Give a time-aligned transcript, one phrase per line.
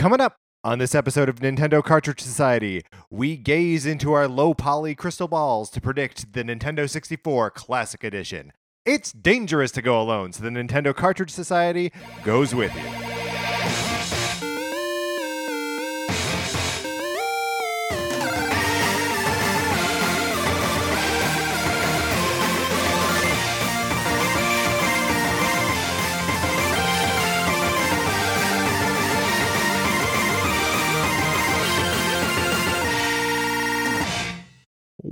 [0.00, 4.94] Coming up on this episode of Nintendo Cartridge Society, we gaze into our low poly
[4.94, 8.54] crystal balls to predict the Nintendo 64 Classic Edition.
[8.86, 11.92] It's dangerous to go alone, so the Nintendo Cartridge Society
[12.24, 13.19] goes with you.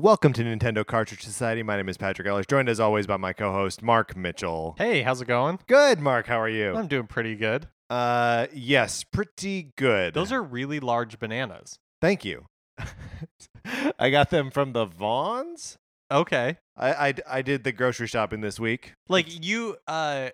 [0.01, 1.65] Welcome to Nintendo Cartridge Society.
[1.65, 4.77] My name is Patrick Ellis, joined as always by my co-host Mark Mitchell.
[4.79, 5.59] Hey, how's it going?
[5.67, 6.29] Good, Mark.
[6.29, 6.73] How are you?
[6.77, 7.67] I'm doing pretty good.
[7.91, 10.15] Uh, yes, pretty good.
[10.15, 11.81] Those are really large bananas.
[12.01, 12.47] Thank you.
[13.99, 15.75] I got them from the Vaughns.
[16.13, 16.59] Okay.
[16.77, 18.93] I, I I did the grocery shopping this week.
[19.09, 20.29] Like you, uh,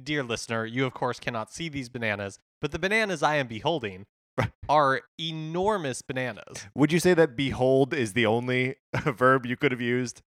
[0.00, 4.04] dear listener, you of course cannot see these bananas, but the bananas I am beholding
[4.68, 6.66] are enormous bananas.
[6.74, 10.22] Would you say that "behold" is the only verb you could have used?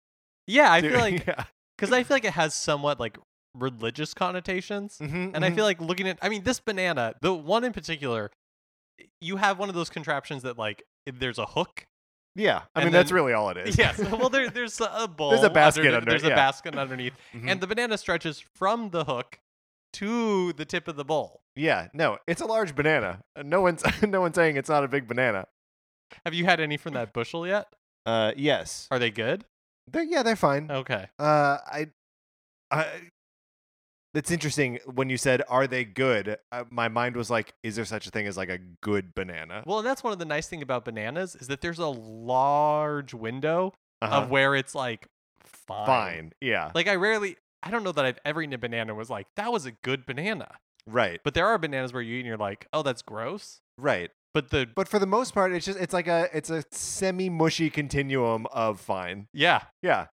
[0.47, 1.45] Yeah, I to- feel like yeah.
[1.77, 3.17] because I feel like it has somewhat like
[3.55, 5.55] religious connotations, Mhm, and I mhm.
[5.55, 8.29] feel like looking at, I mean, this banana, the one in particular,
[9.21, 11.85] you have one of those contraptions that like there's a hook.
[12.35, 12.63] yeah.
[12.75, 13.77] I mean, that's really all it is.
[13.77, 13.97] Yes.
[13.97, 15.29] Well, there, there's a bowl.
[15.31, 16.29] there's a basket under, There's yeah.
[16.31, 17.49] a basket underneath, Mhm.
[17.49, 19.39] and the banana stretches from the hook
[19.95, 21.41] to the tip of the bowl.
[21.55, 21.88] yeah.
[21.93, 23.21] No, it's a large banana.
[23.35, 25.47] Uh, No one's no one's saying it's not a big banana.
[26.25, 27.67] Have you had any from that bushel yet?
[28.05, 28.88] Uh, yes.
[28.91, 29.45] Are they good?
[29.91, 30.69] They're, yeah, they're fine.
[30.71, 31.07] Okay.
[31.19, 31.88] Uh, I,
[32.71, 32.85] I.
[34.13, 37.83] It's interesting when you said, "Are they good?" Uh, my mind was like, "Is there
[37.85, 40.47] such a thing as like a good banana?" Well, and that's one of the nice
[40.47, 44.21] thing about bananas is that there's a large window Uh-huh.
[44.21, 45.07] of where it's like
[45.43, 45.85] fine.
[45.85, 46.33] Fine.
[46.39, 46.71] Yeah.
[46.73, 47.35] Like I rarely,
[47.66, 49.71] I don't know that I've ever eaten a banana and was like that was a
[49.71, 50.55] good banana.
[50.88, 51.19] right.
[51.23, 53.59] But there are bananas where you eat and you're like, oh, that's gross.
[53.77, 54.11] Right.
[54.33, 57.30] But the But for the most part, it's just it's like a it's a semi
[57.30, 59.27] mushy continuum of fine.
[59.33, 60.07] yeah, Yeah.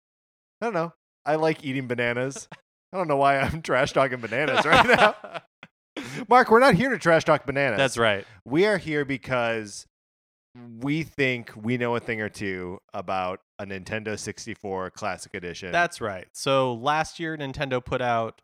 [0.60, 0.92] I don't know.
[1.26, 2.48] I like eating bananas.
[2.92, 5.14] I don't know why I'm trash talking bananas right now.
[6.28, 7.76] Mark, we're not here to trash talk bananas.
[7.78, 8.24] that's right.
[8.44, 9.86] We are here because
[10.80, 15.72] we think we know a thing or two about a Nintendo 64 Classic Edition.
[15.72, 16.26] That's right.
[16.32, 18.40] So last year, Nintendo put out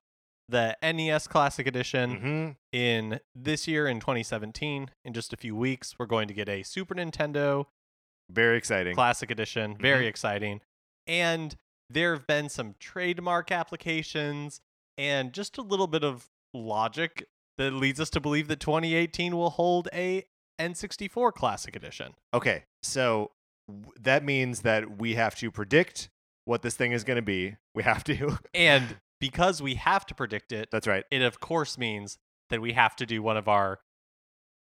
[0.49, 2.21] the NES Classic Edition.
[2.21, 2.57] Mhm.
[2.73, 6.63] In this year, in 2017, in just a few weeks, we're going to get a
[6.63, 7.67] Super Nintendo
[8.31, 8.95] very exciting.
[8.95, 9.77] Classic Edition.
[9.79, 10.09] Very Mhm.
[10.09, 10.61] exciting.
[11.07, 11.57] And
[11.89, 14.61] there have been some trademark applications
[14.99, 19.51] and just a little bit of logic that leads us to believe that 2018 will
[19.51, 20.27] hold a
[20.59, 22.15] N64 Classic Edition.
[22.35, 23.31] okay, so
[24.01, 26.09] that means that we have to predict
[26.45, 27.57] what this thing is going to be.
[27.75, 28.39] We have to.
[28.55, 31.05] And because we have to predict it, That's right.
[31.11, 32.19] it of course means
[32.51, 33.81] that we have to do one of our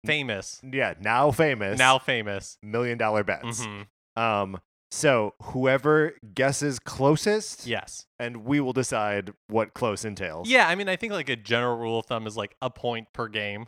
[0.07, 1.79] famous, Yeah, now famous.
[1.79, 2.59] now famous.
[2.63, 3.61] million dollar bets.
[3.67, 3.87] Mhm.
[4.17, 8.07] Um so whoever guesses closest Yes.
[8.19, 10.49] and we will decide what close entails.
[10.49, 13.13] Yeah, I mean, I think like a general rule of thumb is like a point
[13.13, 13.67] per game,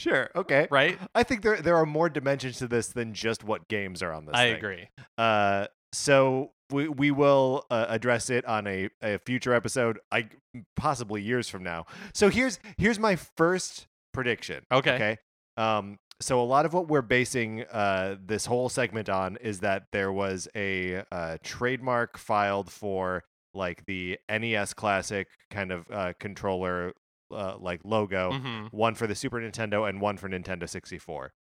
[0.00, 0.30] Sure.
[0.34, 0.66] Okay.
[0.70, 0.98] right?
[1.14, 4.26] I think there there are more dimensions to this than just what games are on
[4.26, 4.56] this I thing.
[4.56, 4.88] agree.
[5.18, 10.28] Uh, so we we will uh, address it on a, a future episode, I
[10.76, 11.86] possibly years from now.
[12.14, 14.64] So here's here's my first prediction.
[14.72, 14.94] Okay.
[14.94, 15.16] Okay.
[15.56, 15.98] Um.
[16.22, 20.12] So a lot of what we're basing uh this whole segment on is that there
[20.12, 23.24] was a uh, trademark filed for
[23.54, 26.92] like the NES Classic kind of uh, controller
[27.30, 31.32] uh, like logo, hmm one for the Super Nintendo and one for Nintendo 64.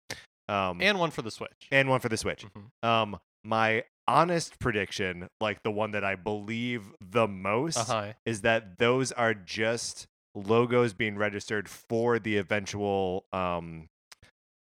[0.48, 1.68] Um, And one for the Switch.
[1.70, 2.46] and one for the Switch.
[2.46, 2.86] Mhm.
[2.88, 8.12] Um, my honest prediction, like the one that I believe the most, Uh-huh.
[8.24, 13.88] is that those are just logos being registered for the eventual um,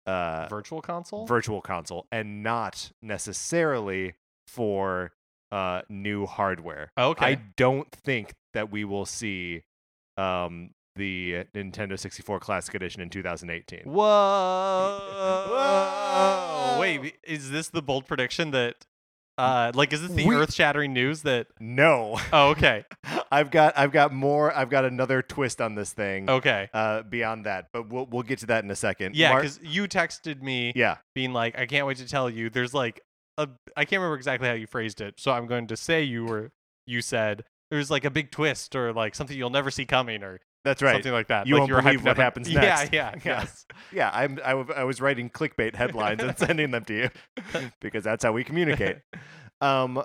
[0.07, 1.27] uh, Virtual console?
[1.27, 4.15] virtual console, and not necessarily
[4.47, 5.13] for
[5.53, 6.93] uh, new hardware.
[6.99, 7.25] okay.
[7.27, 9.63] I don't think that we will see
[10.17, 13.81] um, the Nintendo 64 Classic Edition in 2018.
[13.85, 15.01] Whoa.
[15.51, 16.79] Whoa.
[16.81, 18.87] Wait, is this the bold prediction that
[19.39, 22.21] uh like is this the We- earth-shattering news that No.
[22.33, 22.85] Oh, okay.
[23.33, 26.69] I've got I've got more I've got another twist on this thing Okay.
[26.75, 29.17] uh beyond that but we'll we'll get to that in a second.
[29.17, 30.99] Yeah, Mark- cuz you texted me yeah.
[31.15, 33.01] being like I can't wait to tell you there's like
[33.39, 35.15] a I can't remember exactly how you phrased it.
[35.19, 36.51] So I'm going to say you were
[36.87, 40.41] you said there's like a big twist or like something you'll never see coming or
[40.65, 40.93] That's right.
[40.95, 41.47] something like that.
[41.47, 42.93] You like won't believe what happens next.
[42.93, 43.41] yeah, Yeah.
[43.41, 43.67] yes.
[43.93, 47.11] Yeah, I'm I, w- I was writing clickbait headlines and sending them to you
[47.81, 48.99] because that's how we communicate.
[49.61, 50.03] Um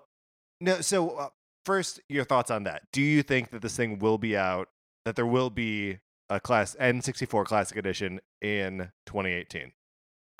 [0.61, 1.29] no so uh,
[1.65, 2.83] first your thoughts on that.
[2.93, 4.69] Do you think that this thing will be out
[5.03, 5.99] that there will be
[6.29, 9.71] a class N64 Classic Edition in 2018?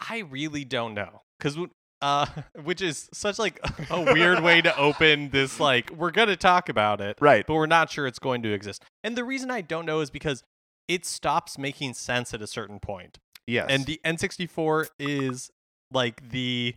[0.10, 1.58] I really don't know because
[2.02, 2.26] uh,
[2.64, 3.60] which is such like
[3.90, 5.60] a weird way to open this.
[5.60, 7.46] Like we're gonna talk about it, Right.
[7.48, 8.84] but we're not sure it's going to exist.
[9.04, 10.44] And the reason I don't know is because
[10.88, 13.18] it stops making sense at a certain point.
[13.48, 13.68] Yes.
[13.70, 15.50] And the N64 is
[15.92, 16.76] like the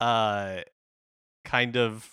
[0.00, 0.60] uh
[1.44, 2.10] kind of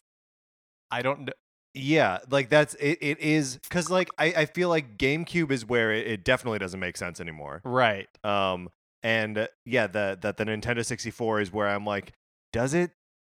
[0.91, 1.33] I don't know.
[1.73, 2.97] Yeah, like that's it.
[3.01, 6.81] It is because like I, I feel like GameCube is where it, it definitely doesn't
[6.81, 7.61] make sense anymore.
[7.63, 8.09] Right.
[8.25, 8.69] Um,
[9.03, 12.13] and uh, yeah, the that the Nintendo 64 is where I'm like,
[12.53, 12.91] does it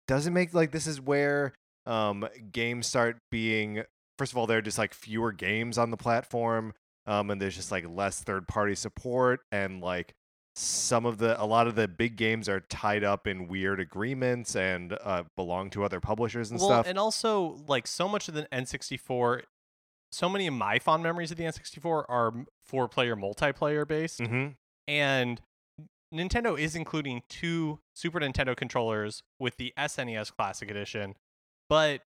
[0.07, 1.53] does it make like this is where
[1.87, 3.83] um games start being
[4.19, 6.73] first of all there are just like fewer games on the platform,
[7.07, 10.15] um, and there's just like less third party support and like
[10.59, 14.57] some of the a lot of the big games are tied up in weird agreements
[14.57, 16.87] and uh, belong to other publishers and well, stuff.
[16.87, 19.43] and also like so much of the N64
[20.11, 22.33] so many of my fond memories of the N64 are
[22.65, 24.21] four player multiplayer based.
[24.21, 24.53] mm-hmm.
[24.89, 25.41] and
[26.15, 31.15] Nintendo is including two Super Nintendo controllers with the SNES Classic Edition,
[31.69, 32.03] but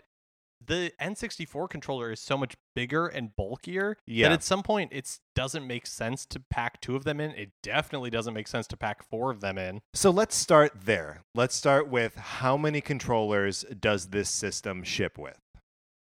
[0.65, 4.29] the N64 controller is so much bigger and bulkier Yeah.
[4.29, 7.31] that at some point it doesn't make sense to pack two of them in.
[7.33, 9.81] It definitely doesn't make sense to pack four of them in.
[9.95, 11.23] So let's start there.
[11.35, 15.39] Let's start with how many controllers does this system ship with?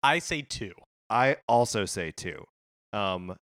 [0.03, 0.73] I say two.
[1.09, 2.45] I also say two.
[2.93, 3.37] Um,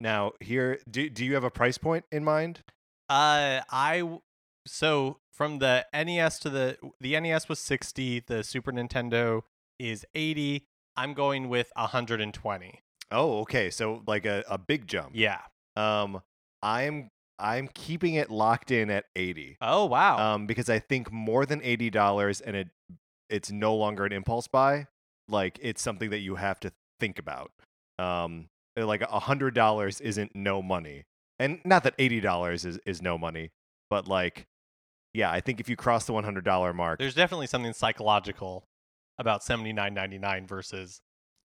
[0.00, 2.60] now here, do do you have a price point in mind?
[3.08, 4.18] Uh, I
[4.66, 8.20] so from the NES to the the NES was sixty.
[8.20, 9.42] The Super Nintendo
[9.78, 10.66] is eighty.
[10.96, 12.82] I'm going with 120.
[13.12, 13.70] Oh, okay.
[13.70, 15.12] So like a, a big jump.
[15.14, 15.38] Yeah.
[15.76, 16.22] Um,
[16.62, 19.56] I'm I'm keeping it locked in at eighty.
[19.60, 20.34] Oh wow.
[20.34, 22.68] Um, because I think more than eighty dollars and it
[23.30, 24.86] it's no longer an impulse buy.
[25.28, 27.52] Like it's something that you have to think about.
[27.98, 31.04] Um, like a hundred dollars isn't no money,
[31.38, 33.50] and not that eighty dollars is is no money,
[33.90, 34.46] but like,
[35.14, 38.64] yeah, I think if you cross the one hundred dollar mark, There's definitely something psychological
[39.20, 41.00] about 79.99 versus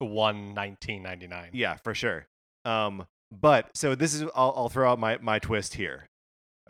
[0.02, 1.50] 119.99.
[1.52, 2.26] yeah, for sure.
[2.64, 6.08] Um, but so this is I'll, I'll throw out my my twist here.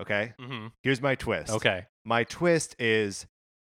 [0.00, 0.68] Okay, Mm-hmm.
[0.82, 1.50] here's my twist.
[1.52, 1.86] Okay.
[2.04, 3.26] my twist is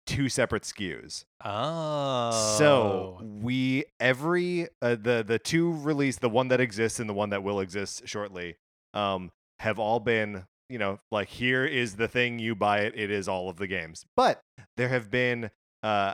[0.07, 1.25] two separate SKUs.
[1.45, 2.55] Oh.
[2.57, 7.29] So we every uh, the the two release the one that exists and the one
[7.29, 8.55] that will exist shortly
[8.93, 13.11] um have all been you know like here is the thing you buy it it
[13.11, 14.41] is all of the games but
[14.77, 15.49] there have been
[15.83, 16.13] uh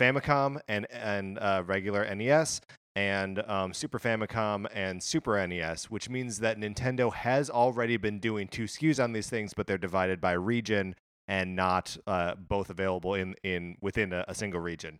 [0.00, 2.62] Famicom and and uh, regular NES
[2.96, 8.48] and um, Super Famicom and Super NES, which means that Nintendo has already been doing
[8.48, 10.94] two SKUs on these things, but they're divided by region
[11.28, 14.98] and not uh, both available in in within a, a single region.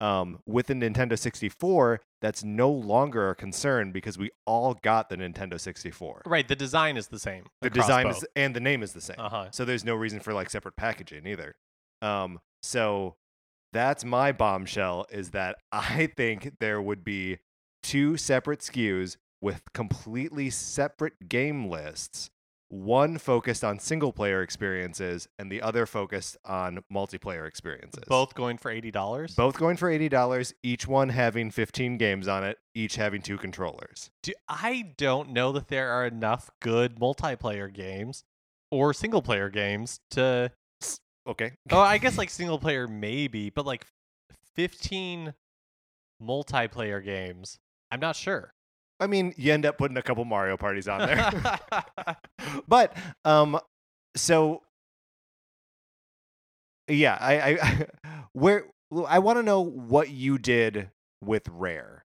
[0.00, 5.16] Um, with the Nintendo 64, that's no longer a concern because we all got the
[5.16, 6.22] Nintendo 64.
[6.26, 7.44] right, the design is the same.
[7.62, 9.16] The design is and the name is the same.
[9.18, 9.48] Uh-huh.
[9.50, 11.54] So there's no reason for like separate packaging either.
[12.02, 13.16] Um, so
[13.72, 17.38] that's my bombshell is that I think there would be
[17.82, 22.30] two separate SKUs with completely separate game lists.
[22.70, 28.04] One focused on single player experiences and the other focused on multiplayer experiences.
[28.06, 29.36] Both going for $80.
[29.36, 34.10] Both going for $80, each one having 15 games on it, each having two controllers.
[34.22, 38.24] Do, I don't know that there are enough good multiplayer games
[38.70, 40.52] or single player games to
[41.28, 41.52] Okay.
[41.70, 43.86] Oh, I guess like single player maybe, but like
[44.56, 45.34] 15
[46.20, 47.58] multiplayer games.
[47.90, 48.52] I'm not sure.
[49.00, 51.30] I mean, you end up putting a couple Mario parties on there.
[52.68, 53.58] but um
[54.16, 54.62] so
[56.88, 57.86] yeah, I I
[58.32, 58.66] where
[59.06, 60.90] I want to know what you did
[61.22, 62.04] with Rare.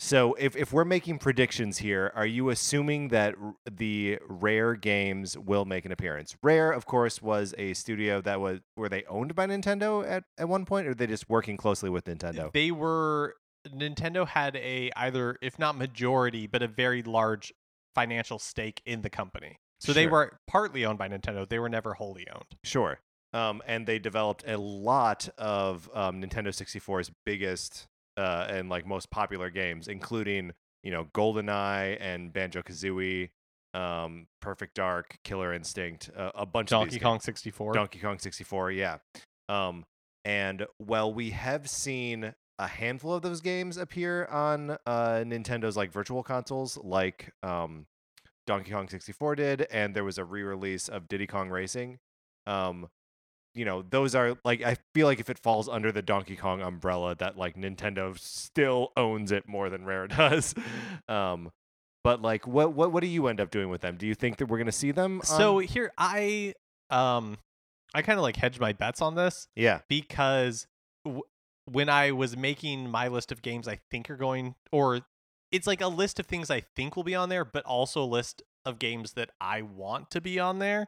[0.00, 5.38] So if if we're making predictions here, are you assuming that r- the Rare games
[5.38, 6.36] will make an appearance?
[6.42, 10.48] Rare, of course, was a studio that was were they owned by Nintendo at, at
[10.48, 12.52] one point, or they just working closely with Nintendo?
[12.52, 13.36] They were
[13.68, 17.52] Nintendo had a either if not majority, but a very large
[17.94, 19.58] financial stake in the company.
[19.80, 21.48] So they were partly owned by Nintendo.
[21.48, 22.56] They were never wholly owned.
[22.62, 23.00] Sure.
[23.32, 29.10] Um, and they developed a lot of um, Nintendo 64's biggest uh, and like most
[29.10, 30.52] popular games, including
[30.82, 33.30] you know GoldenEye and Banjo Kazooie,
[33.74, 37.24] um, Perfect Dark, Killer Instinct, uh, a bunch of Donkey Kong games.
[37.24, 37.72] 64.
[37.72, 38.98] Donkey Kong 64, yeah.
[39.48, 39.84] Um,
[40.24, 45.90] and while we have seen a handful of those games appear on uh, Nintendo's like
[45.92, 47.86] virtual consoles, like um,
[48.46, 51.98] Donkey Kong 64 did, and there was a re-release of Diddy Kong Racing.
[52.46, 52.88] Um,
[53.54, 56.62] you know, those are like I feel like if it falls under the Donkey Kong
[56.62, 60.54] umbrella, that like Nintendo still owns it more than Rare does.
[61.08, 61.50] um,
[62.04, 63.96] But like, what what what do you end up doing with them?
[63.96, 65.20] Do you think that we're gonna see them?
[65.24, 66.54] So here I
[66.90, 67.38] um
[67.94, 70.66] I kind of like hedge my bets on this yeah, because
[71.66, 75.00] when I was making my list of games I think are going or
[75.50, 78.06] it's like a list of things I think will be on there but also a
[78.06, 80.86] list of games that I want to be on there.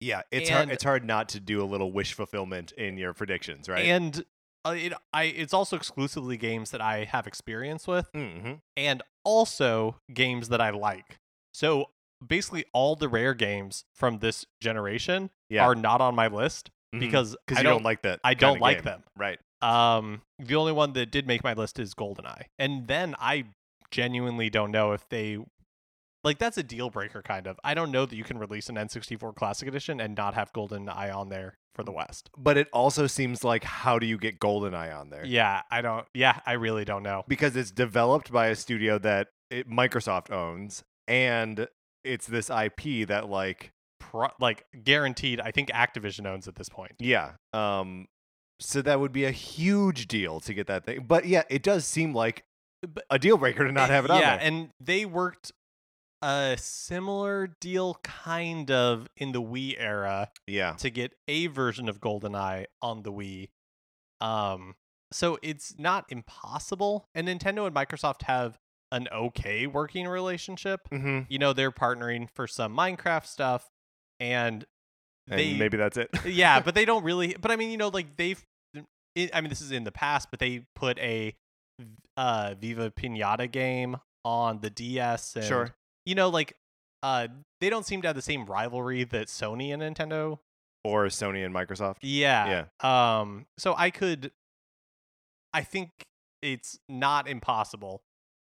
[0.00, 0.70] yeah, it's hard.
[0.70, 3.84] It's hard not to do a little wish fulfillment in your predictions, right?
[3.84, 4.24] And
[4.64, 8.54] uh, it I it's also exclusively games that I have experience with mm-hmm.
[8.76, 11.18] and also games that I like.
[11.54, 11.90] So
[12.24, 15.64] basically all the rare games from this generation Yeah.
[15.66, 17.00] are not on my list Mhm.
[17.00, 18.20] because because I you don't, don't, like that.
[18.24, 18.84] I don't like game.
[18.84, 19.02] them.
[19.16, 19.38] right?
[19.62, 23.44] Um, the only one that did make my list is GoldenEye, and then I
[23.90, 25.38] genuinely don't know if they
[26.24, 27.58] like that's a deal breaker kind of.
[27.64, 31.14] I don't know that you can release an N64 Classic Edition and not have GoldenEye
[31.14, 32.30] on there for the West.
[32.36, 35.24] But it also seems like how do you get GoldenEye on there?
[35.24, 36.06] Yeah, I don't.
[36.14, 37.24] Yeah, I really don't know.
[37.28, 41.66] because it's developed by a studio that it, Microsoft owns, and
[42.04, 46.92] it's this IP that like Pro- like guaranteed, I think Activision owns at this point.
[46.98, 48.06] yeah, um,
[48.60, 51.04] so that would be a huge deal to get that thing.
[51.06, 52.44] But yeah, it does seem like
[53.10, 54.46] a deal breaker to not have it on yeah, there.
[54.46, 55.52] and they worked
[56.22, 62.00] a similar deal kind of in the Wii era yeah, to get a version of
[62.00, 63.48] GoldenEye on the Wii.
[64.20, 64.76] Um,
[65.12, 67.08] so it's not impossible.
[67.14, 68.58] And Nintendo and Microsoft have
[68.92, 70.88] an okay working relationship.
[70.90, 73.70] hmm You know, they're partnering for some Minecraft stuff,
[74.20, 74.64] and
[75.30, 76.10] and they maybe that's it.
[76.26, 77.36] yeah, but they don't really.
[77.40, 78.42] But I mean, you know, like they've.
[79.34, 81.34] I mean, this is in the past, but they put a
[82.16, 85.36] uh, Viva Pinata game on the DS.
[85.36, 85.74] And, Sure.
[86.06, 86.54] You know, like
[87.02, 87.28] uh,
[87.60, 90.38] they don't seem to have the same rivalry that Sony and Nintendo.
[90.82, 91.96] or Sony and Microsoft.
[92.00, 92.64] Yeah.
[92.80, 93.44] Um.
[93.58, 94.32] So I could.
[95.52, 95.90] I think
[96.40, 98.02] it's not impossible,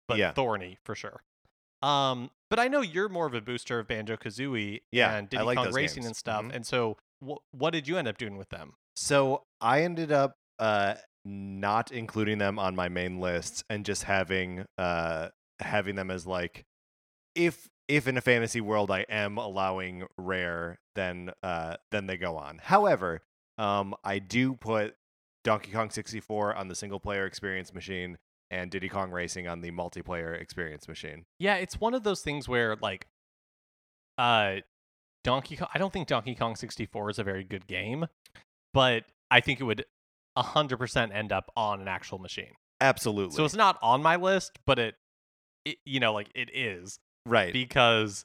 [0.09, 0.33] but Yeah.
[0.33, 1.23] thorny for sure.
[1.83, 2.31] Um.
[2.55, 5.59] But I know you're more of a booster of Banjo Kazooie Yeah, and I like
[5.59, 6.07] Kong Racing games.
[6.07, 6.45] and stuff.
[6.45, 6.55] Mhm.
[6.55, 8.75] And so, wh- what did you end up doing with them?
[8.95, 10.95] So I ended up uh,
[11.25, 16.65] not including them on my main lists and just having uh, having them as like
[17.35, 22.37] if if in a fantasy world I am allowing rare, then uh, then they go
[22.37, 22.59] on.
[22.63, 23.23] However,
[23.59, 24.95] um, I do put
[25.43, 28.17] Donkey Kong 64 on the single player experience machine
[28.51, 31.25] and Diddy Kong Racing on the multiplayer experience machine.
[31.39, 33.07] Yeah, it's one of those things where like
[34.19, 34.57] uh
[35.23, 38.07] Donkey Kong I don't think Donkey Kong 64 is a very good game,
[38.73, 39.85] but I think it would
[40.37, 42.53] 100% end up on an actual machine.
[42.81, 43.37] Absolutely.
[43.37, 44.95] So it's not on my list, but it,
[45.65, 47.53] it you know, like it is right.
[47.53, 48.25] Because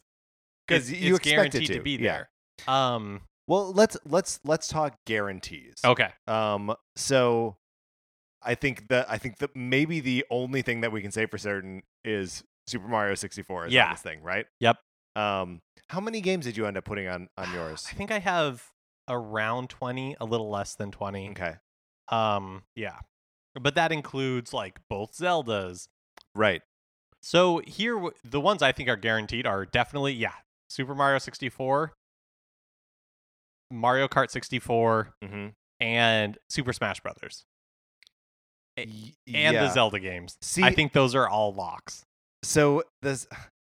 [0.68, 1.98] because you it's expect it guaranteed to, to, be yeah.
[1.98, 2.30] there.
[2.68, 5.82] Um well, let's let's let's talk guarantees.
[5.84, 6.10] okay.
[6.28, 7.58] Um, so
[8.42, 11.38] I think that I think that maybe the only thing that we can say for
[11.38, 13.92] certain is Super Mario 64 is Yeah.
[13.94, 14.46] this thing, right?
[14.60, 14.78] Yep.
[15.16, 17.86] Um, how many games did you end up putting on on yours?
[17.90, 18.64] I think I have
[19.10, 21.32] around 20, a little less than 20.
[21.32, 21.56] Okay,
[22.10, 23.00] Um yeah.
[23.60, 25.88] But that includes like both Zeldas,
[26.36, 26.62] right.
[27.22, 30.34] So here, the ones I think are guaranteed are definitely yeah,
[30.70, 31.92] Super Mario 64,
[33.72, 35.48] Mario Kart 64, Mm-hmm.
[35.80, 37.46] and Super Smash Brothers,
[38.84, 39.52] and yeah.
[39.52, 40.38] the Zelda games.
[40.42, 42.06] See, I think those are all locks.
[42.44, 42.84] so.
[43.02, 43.28] This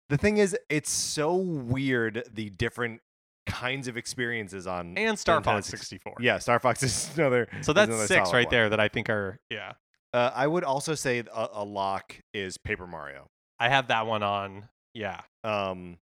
[0.08, 3.00] the thing is, it's so weird the different
[3.46, 6.14] kinds of experiences on And Star Nintendo Fox 64.
[6.20, 7.48] Yeah, Star Fox is another.
[7.62, 8.50] So that's another six right one.
[8.50, 9.72] there that I think are yeah.
[10.12, 13.28] Uh, I would also say a, a lock is Paper Mario.
[13.60, 14.68] I have that one on.
[14.94, 15.20] Yeah.
[15.44, 15.98] Um.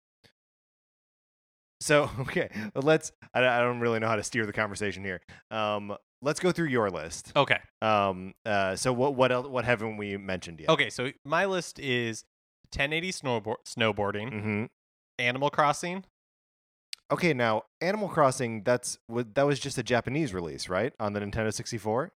[1.81, 3.13] So okay, let's.
[3.35, 5.21] I, I don't really know how to steer the conversation here.
[5.51, 7.32] Um, let's go through your list.
[7.37, 7.58] Okay.
[7.82, 8.35] Um.
[8.44, 8.76] Uh.
[8.76, 9.46] So what what else?
[9.46, 10.68] What haven't we mentioned yet?
[10.70, 10.90] Okay.
[10.90, 12.25] So my list is
[12.75, 14.64] 1080 snowboard snowboarding, Mm-hmm.
[15.18, 16.04] Animal Crossing.
[17.11, 17.32] Okay.
[17.35, 18.62] Now, Animal Crossing.
[18.64, 20.92] That's that was just a Japanese release, right?
[21.00, 22.12] On the Nintendo 64.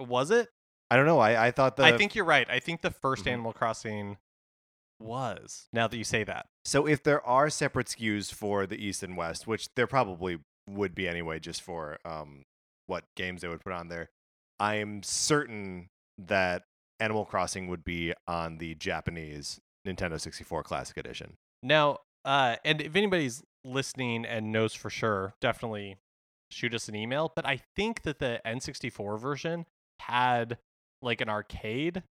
[0.00, 0.48] Was it?
[0.90, 1.18] I don't know.
[1.20, 1.84] I I thought the.
[1.84, 2.48] I think you're right.
[2.50, 3.26] I think the 1st Mhm.
[3.32, 4.16] Animal Crossing
[5.00, 5.68] was.
[5.72, 6.46] Now that you say that.
[6.64, 6.86] so.
[6.86, 11.08] If there are separate SKUs for the East and West, which there probably would be
[11.08, 12.44] anyway, just for um
[12.86, 14.10] what games they would put on there,
[14.60, 16.64] I am certain that
[17.00, 21.34] Animal Crossing would be on the Japanese Nintendo 64 Classic Edition.
[21.62, 25.96] Now, uh, and if anybody's listening and knows for sure, definitely
[26.50, 27.32] shoot us an email.
[27.34, 29.66] But I think that the N64 version
[30.00, 30.58] had
[31.00, 32.02] like an arcade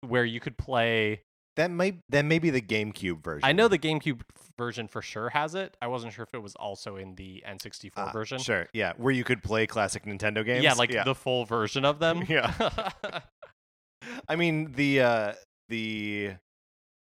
[0.00, 1.22] where you could play.
[1.58, 3.40] That might that may be the GameCube version.
[3.42, 4.20] I know the GameCube
[4.56, 5.76] version for sure has it.
[5.82, 8.38] I wasn't sure if it was also in the N64 Ah, version.
[8.38, 10.62] Sure, yeah, where you could play classic Nintendo games.
[10.62, 12.22] Yeah, like the full version of them.
[12.28, 12.52] Yeah.
[14.28, 15.32] I mean the uh
[15.68, 16.34] the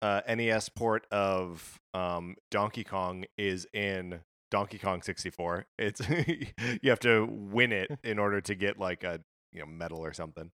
[0.01, 4.21] uh, NES port of um, Donkey Kong is in
[4.51, 5.67] Donkey Kong 64.
[5.79, 6.01] It's
[6.83, 9.21] you have to win it in order to get like a
[9.53, 10.53] you know medal or something.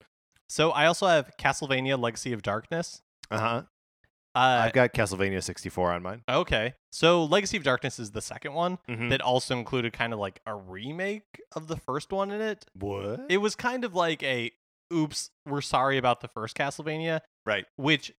[0.48, 3.02] So I also have Castlevania Legacy of Darkness.
[3.30, 3.64] Uh-huh.
[4.36, 6.22] Uh I've got Castlevania 64 on mine.
[6.30, 6.74] okay.
[6.92, 9.10] So Legacy of Darkness is the second one Mhm.
[9.10, 11.24] that also included kind of like a remake
[11.56, 12.66] of the first one in it.
[12.74, 13.22] What?
[13.30, 14.52] It was kind of like a
[14.94, 17.66] oops, we're sorry about the first Castlevania, right.
[17.76, 18.12] which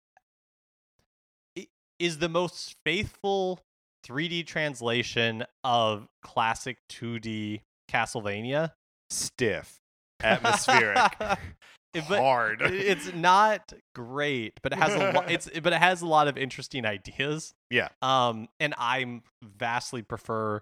[1.59, 1.67] i-
[1.99, 3.61] is the most faithful
[4.07, 8.73] 3D translation of classic 2D Castlevania.
[9.11, 9.79] Stiff.
[10.23, 11.13] Atmospheric.
[11.93, 12.63] But Hard.
[12.63, 15.25] it's not great, but it has a lot.
[15.31, 17.55] It's but it has a lot of interesting ideas.
[17.71, 17.89] Yeah.
[18.03, 20.61] Um, and I'm vastly prefer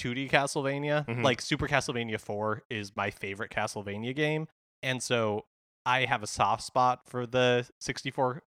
[0.00, 1.06] 2D Castlevania.
[1.06, 1.22] Mhm.
[1.22, 4.48] Like Super Castlevania 4 is my favorite Castlevania game,
[4.82, 5.44] and so
[5.84, 8.42] I have a soft spot for the 64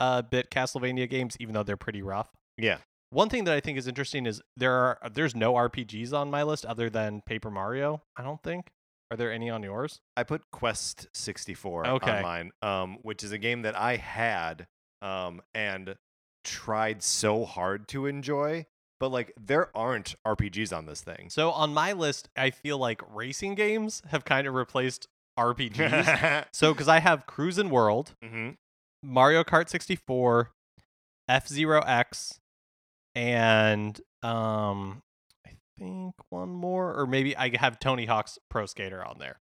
[0.00, 2.30] uh, bit Castlevania games, even though they're pretty rough.
[2.56, 2.78] Yeah.
[3.10, 6.42] One thing that I think is interesting is there are there's no RPGs on my
[6.42, 8.02] list other than Paper Mario.
[8.16, 8.70] I don't think.
[9.14, 10.00] Are there any on yours?
[10.16, 12.10] I put Quest 64 Okay.
[12.10, 14.66] on mine, um, which is a game that I had
[15.02, 15.94] um, and
[16.42, 18.66] tried so hard to enjoy,
[18.98, 21.30] but like there aren't RPGs on this thing.
[21.30, 25.06] So on my list, I feel like racing games have kind of replaced
[25.38, 26.46] RPGs.
[26.52, 28.50] so because I have Cruisin' World, hmm
[29.00, 30.50] Mario Kart 64,
[31.28, 32.40] F Zero X,
[33.14, 35.03] and um,
[35.78, 39.40] think one more, or maybe I have Tony Hawk's Pro Skater on there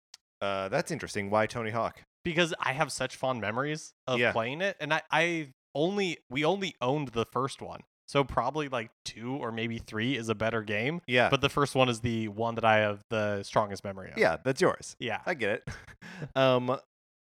[0.42, 1.30] uh, that's interesting.
[1.30, 2.02] Why Tony Hawk?
[2.24, 4.32] because I have such fond memories of Yeah.
[4.32, 8.90] playing it, and I, I only we only owned the first one, so probably like
[9.04, 11.00] two or maybe three is a better game.
[11.06, 14.18] Yeah, But the first one is the one that I have the strongest memory of.
[14.18, 14.96] yeah, that's yours.
[14.98, 15.20] yeah.
[15.24, 15.68] I get it.
[16.36, 16.76] um,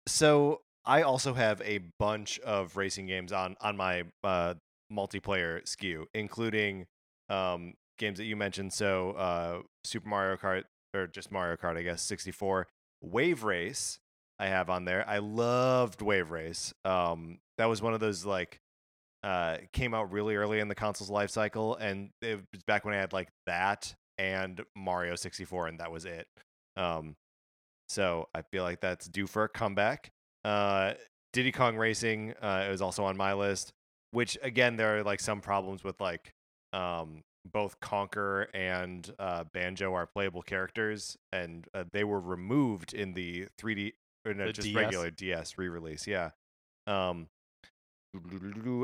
[0.08, 4.56] so I also have a bunch of racing games on on my uh,
[4.92, 6.86] multiplayer SKU, including
[7.30, 8.74] um, games that you mentioned.
[8.74, 12.68] So uh, Super Mario Kart, or just Mario Kart, I guess, 64.
[13.02, 14.00] Wave Race,
[14.39, 15.08] I have on there.
[15.08, 16.74] I loved Wave Race.
[16.84, 18.60] Um, that was one of those like
[19.24, 22.93] uh, came out really early in the console's life cycle, and it was back when
[22.93, 26.28] I had like that and Mario 64, and that was it.
[26.78, 27.15] Um,
[27.88, 30.12] so I feel like that's due for a comeback.
[30.43, 30.93] Uh,
[31.34, 33.74] Diddy Kong Racing uh, is also on my list,
[34.12, 36.32] which again there are like some problems with like
[36.72, 43.13] um, both Conker and uh, Banjo are playable characters, and uh, they were removed in
[43.13, 43.93] the 3D
[44.25, 44.75] or no, The just DS?
[44.75, 46.08] regular DS re-release.
[46.08, 46.31] Yeah.
[46.88, 47.27] Um,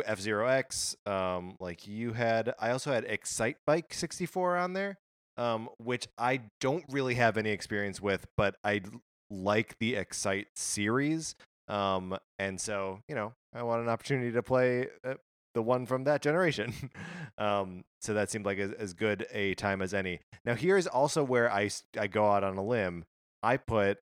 [0.05, 2.53] F Zero X, um, like you had.
[2.59, 4.97] I also had Excitebike 64 on there,
[5.37, 8.81] um, which I don't really have any experience with, but I
[9.29, 11.35] like the Excite series.
[11.67, 15.13] Um, and so, you know, I want an opportunity to play uh,
[15.53, 16.73] the one from that generation.
[17.37, 20.19] um, so that seemed like as, as good a time as any.
[20.45, 23.05] Now, here's also where I, I go out on a limb.
[23.43, 23.99] I put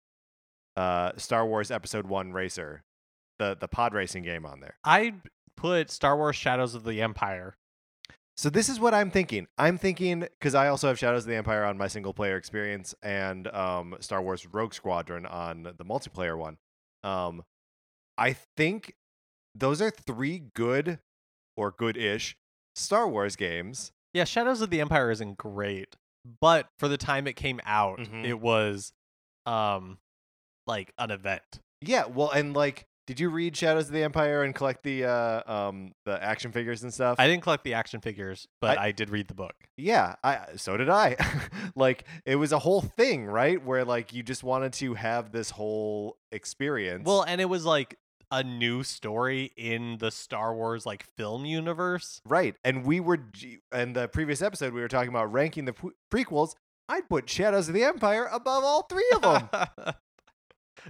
[0.75, 2.83] uh, Star Wars Episode 1 Racer,
[3.37, 4.77] the, the pod racing game, on there.
[4.83, 5.15] I
[5.57, 7.55] put Star Wars Shadows of the Empire.
[8.37, 9.47] So this is what I'm thinking.
[9.57, 12.95] I'm thinking because I also have Shadows of the Empire on my single player experience
[13.03, 16.57] and um, Star Wars Rogue Squadron on the multiplayer one.
[17.03, 17.43] Um,
[18.17, 18.93] I think
[19.53, 20.99] those are three good
[21.59, 22.37] or good-ish
[22.75, 23.91] Star Wars games.
[24.13, 25.95] Yeah, Shadows of the Empire isn't great,
[26.41, 28.25] but for the time it came out, Mhm.
[28.25, 28.93] it was
[29.45, 29.97] um
[30.67, 31.59] like an event.
[31.81, 35.51] Yeah, well, and like, did you read Shadows of the Empire and collect the uh,
[35.51, 37.15] um, the action figures and stuff?
[37.19, 39.55] I didn't collect the action figures, but I- I, did read the book.
[39.77, 41.15] Yeah, I so did I.
[41.75, 43.63] like it was a whole thing, right?
[43.63, 47.05] Where like you just wanted to have this whole experience.
[47.05, 47.97] Well, and it was like
[48.31, 52.21] a new story in the Star Wars like film universe.
[52.25, 52.55] right.
[52.63, 53.19] And we were
[53.73, 55.73] in the previous episode we were talking about ranking the
[56.11, 56.55] prequels.
[56.87, 59.49] I'd put Shadows of the Empire above all three of them.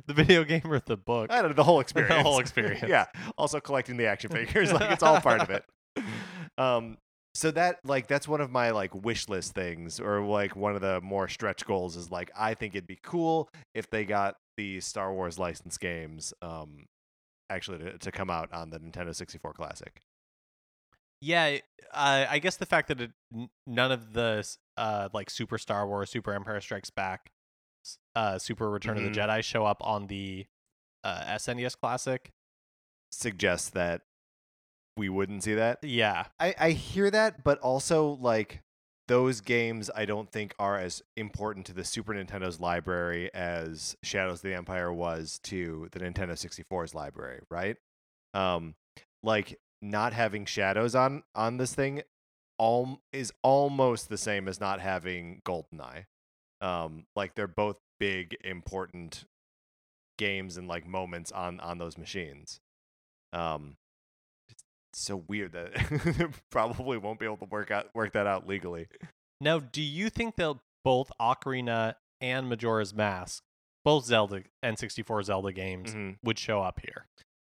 [0.05, 1.31] the video game or the book.
[1.31, 2.15] I don't know the whole experience.
[2.17, 2.83] The whole experience.
[2.87, 3.05] yeah.
[3.37, 5.63] Also collecting the action figures, like it's all part of it.
[6.57, 6.97] Um.
[7.35, 10.81] So that like that's one of my like wish list things, or like one of
[10.81, 14.79] the more stretch goals is like I think it'd be cool if they got the
[14.81, 16.85] Star Wars license games um
[17.49, 20.01] actually to, to come out on the Nintendo 64 Classic.
[21.21, 23.11] Yeah, it- uh, I guess the fact that it,
[23.65, 27.31] none of the uh like Super Star Wars, Super Empire Strikes Back,
[28.15, 29.07] uh Super Return Mhm.
[29.07, 30.45] of the Jedi show up on the
[31.03, 32.31] uh SNES Classic.
[33.11, 34.01] Suggests that
[34.97, 35.79] we wouldn't see that.
[35.83, 36.25] Yeah.
[36.39, 38.61] I, I hear that, but also like
[39.09, 44.37] those games I don't think are as important to the Super Nintendo's library as Shadows
[44.37, 47.75] of the Empire was to the Nintendo 64's library, right?
[48.33, 48.75] Um
[49.23, 52.03] like not having shadows on on this thing
[52.59, 56.05] all is almost the same as not having Goldeneye.
[56.61, 59.23] Um, like they're both big important
[60.19, 62.59] games and like moments on on those machines.
[63.33, 63.77] Um,
[64.93, 68.87] so weird that probably won't be able to work out work that out legally.
[69.41, 73.41] Now, do you think they'll both Ocarina and Majora's Mask,
[73.85, 76.17] both Zelda N64 Zelda games, Mhm.
[76.23, 77.05] would show up here?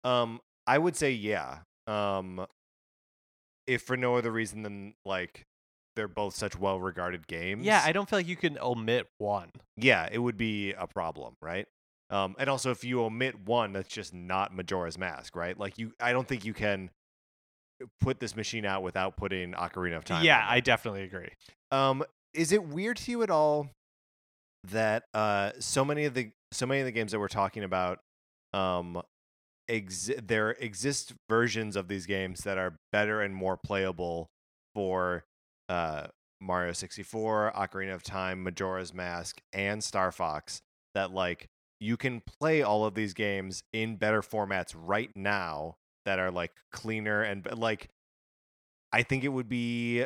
[0.04, 1.60] Um, I would say yeah.
[1.88, 2.46] Um,
[3.66, 5.46] if for no other reason than like
[5.96, 7.66] they're both such well regarded games.
[7.66, 9.52] Yeah, I don't feel like you can omit one.
[9.78, 11.68] yeah, it would be a problem, right?
[12.10, 15.58] Um, and also if you omit one, that's just not Majora's Mask, right?
[15.58, 16.90] Like you, I don't think you can
[18.02, 20.24] put this machine out without putting Ocarina of Time.
[20.24, 21.30] yeah, I definitely agree.
[21.72, 23.70] Um, is it weird to you at all
[24.72, 28.00] that uh so many of the so many of the games that we're talking about
[28.54, 29.02] um
[29.70, 34.28] exi- there exist versions of these games that are better and more playable
[34.76, 35.24] for
[35.70, 36.08] uh
[36.40, 40.62] Mario 64, Ocarina of Time, Majora's Mask, and Star Fox
[40.94, 41.48] that like
[41.80, 45.76] you can play all of these games in better formats right now
[46.08, 47.90] that are like cleaner and like
[48.94, 50.06] I think it would be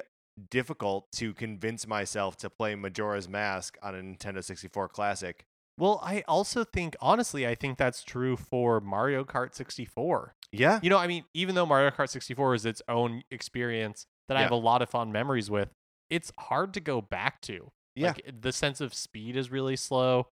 [0.50, 5.46] difficult to convince myself to play Majora's Mask on a Nintendo 64 Classic.
[5.78, 10.34] Well, I also think, honestly, I think that's true for Mario Kart 64.
[10.52, 10.80] Yeah.
[10.82, 14.42] You know, I mean, even though Mario Kart 64 is its own experience that I
[14.42, 15.70] have a lot of fond memories with,
[16.10, 17.72] it's hard to go back to.
[17.96, 18.08] Yeah.
[18.08, 20.28] Like, the sense of speed is really slow.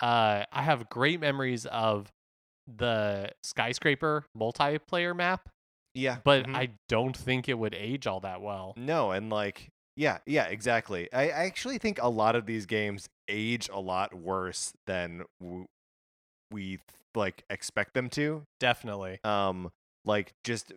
[0.00, 2.12] Uh, I have great memories of
[2.66, 5.48] the skyscraper multiplayer map,
[5.94, 6.18] Yeah.
[6.24, 6.54] but mhm.
[6.54, 8.74] I don't think it would age all that well.
[8.76, 11.12] No, and like yeah, yeah, exactly.
[11.12, 15.66] I, I actually think a lot of these games age a lot worse than w-
[16.50, 16.80] we
[17.14, 18.42] like expect them to.
[18.60, 19.20] Definitely.
[19.24, 19.70] Um
[20.04, 20.72] like just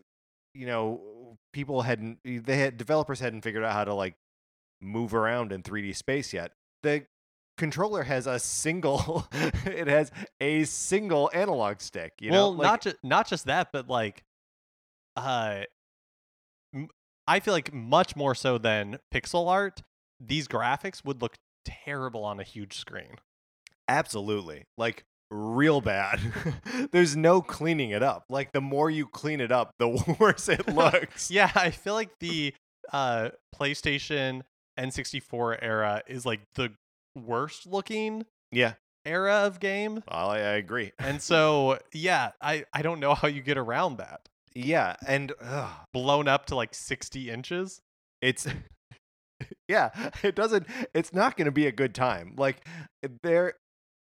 [0.53, 4.15] you know, people hadn't they had developers hadn't figured out how to like
[4.81, 6.51] move around in 3D space yet.
[6.83, 7.05] The
[7.57, 9.27] controller has a single
[9.65, 12.49] it has a single analog stick, you know?
[12.49, 14.23] well, Like, not just not just that, but like,
[15.15, 15.63] uh,
[16.73, 16.89] m-
[17.27, 19.81] I feel like much more so than pixel art,
[20.19, 23.17] these graphics would look terrible on a huge screen.
[23.87, 24.63] Absolutely.
[24.77, 26.19] Like real bad.
[26.91, 28.23] There's no cleaning it up.
[28.29, 29.89] Like the more you clean it up, the
[30.19, 31.29] worse it looks.
[31.31, 32.53] Yeah, I feel like the
[32.93, 34.43] uh PlayStation
[34.79, 36.71] N64 era is like the
[37.25, 38.73] worst looking yeah.
[39.05, 40.03] era of game.
[40.11, 40.91] Well, I, I agree.
[40.99, 44.29] And so, yeah, I I don't know how you get around that.
[44.53, 47.81] Yeah, and ugh, Blown up to like 60 inches.
[48.21, 48.47] it's
[49.67, 49.89] yeah,
[50.23, 52.33] it doesn't it's not going to be a good time.
[52.37, 52.65] Like
[53.23, 53.53] there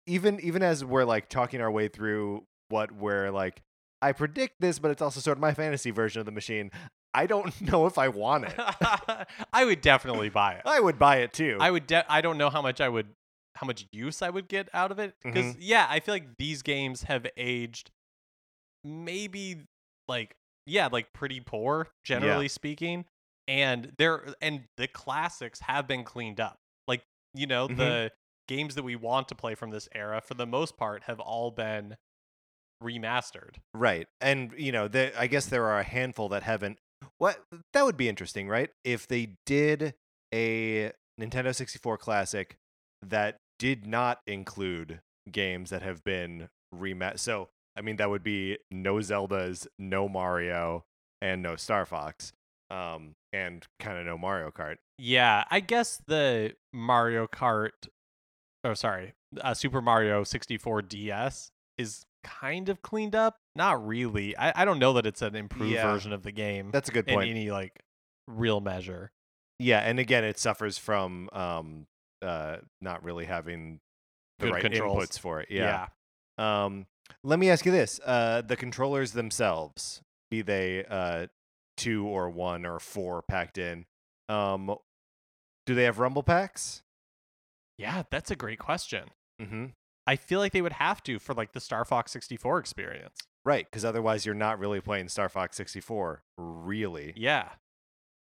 [0.07, 3.61] even even as we're like talking our way through what we're like
[4.01, 6.71] I predict this, but it's also sort of my fantasy version of the machine.
[7.17, 8.55] I don't know if I want it.
[9.53, 10.61] I would definitely buy it.
[10.65, 11.57] I would buy it too.
[11.59, 11.87] I would.
[11.87, 13.07] De- I don't know how much I would,
[13.55, 15.15] how much use I would get out of it.
[15.23, 15.57] Because Mhm.
[15.59, 17.91] yeah, I feel like these games have aged,
[18.83, 19.63] maybe
[20.07, 23.05] like yeah, like pretty poor generally speaking,
[23.47, 26.57] and they're and the classics have been cleaned up.
[26.87, 27.03] Like
[27.33, 27.77] you know Mhm.
[27.77, 28.11] the
[28.47, 31.51] games that we want to play from this era, for the most part, have all
[31.51, 31.97] been
[32.83, 33.55] remastered.
[33.73, 34.07] Right.
[34.21, 36.77] And you know, the, I guess there are a handful that haven't
[37.17, 37.43] what
[37.73, 38.69] that would be interesting, right?
[38.83, 39.93] If they did
[40.33, 42.57] a Nintendo 64 classic
[43.01, 44.99] that did not include
[45.31, 47.19] games that have been remastered.
[47.19, 50.83] So, I mean that would be no Zeldas, no Mario,
[51.21, 52.33] and no Star Fox.
[52.69, 54.77] Um and kind of no Mario Kart.
[54.97, 57.87] Yeah, I guess the Mario Kart,
[58.63, 63.37] oh sorry, uh, Super Mario 64 DS is kind of cleaned up.
[63.55, 64.35] Not really.
[64.37, 65.91] I, I don't know that it's an improved Yeah.
[65.91, 67.29] version of the game That's a good in point.
[67.29, 67.81] any like
[68.27, 69.11] real measure.
[69.59, 71.87] Yeah, and again, it suffers from um
[72.21, 73.79] uh not really having
[74.39, 75.03] the Good right controls.
[75.07, 75.47] inputs for it.
[75.49, 75.87] Yeah.
[76.37, 76.85] Um,
[77.23, 81.27] let me ask you this: uh, the controllers themselves, be they uh,
[81.77, 83.85] two or one or four packed in,
[84.29, 84.75] um,
[85.65, 86.83] do they have rumble packs?
[87.79, 89.05] Yeah, that's a great question.
[89.41, 89.65] Mm-hmm.
[90.07, 93.19] I feel like they would have to for like the Star Fox 64 experience.
[93.45, 96.23] Right, because otherwise you're not really playing Star Fox 64.
[96.37, 97.49] Really, Yeah.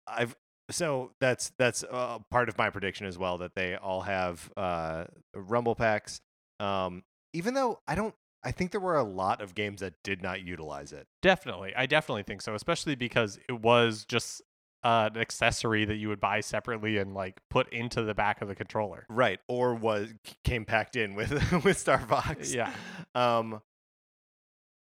[0.07, 0.35] I've
[0.71, 5.05] so that's that's uh, part of my prediction as well that they all have uh,
[5.35, 6.21] rumble packs.
[6.61, 10.23] Um, even though I don't, I think there were a lot of games that did
[10.23, 11.07] not utilize it.
[11.23, 11.75] Definitely.
[11.75, 14.43] I definitely think so, especially because it was just
[14.85, 18.49] uh, an accessory that you would buy separately and like put into the back of
[18.49, 19.07] the controller.
[19.09, 20.13] Right, or was
[20.45, 21.31] came packed in with
[21.65, 22.55] with Star Fox.
[22.55, 22.73] Yeah.
[23.15, 23.61] Um.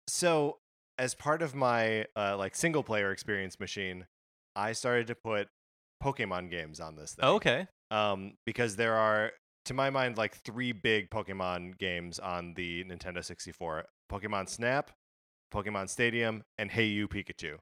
[0.08, 0.58] So
[0.98, 4.06] as part of my uh, like single player experience machine,
[4.54, 5.48] I started to put
[6.02, 7.24] Pokemon games on this thing.
[7.24, 7.66] Okay.
[7.90, 9.32] Um, because there are,
[9.66, 14.90] to my mind, like three big Pokemon games on the Nintendo 64: Pokemon Snap,
[15.52, 17.58] Pokemon Stadium, and Hey You Pikachu.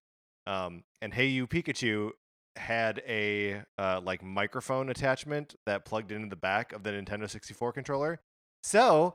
[0.50, 2.10] Um, and Hey You Pikachu
[2.56, 7.72] had a uh, like microphone attachment that plugged into the back of the Nintendo 64
[7.72, 8.18] controller.
[8.64, 9.14] So,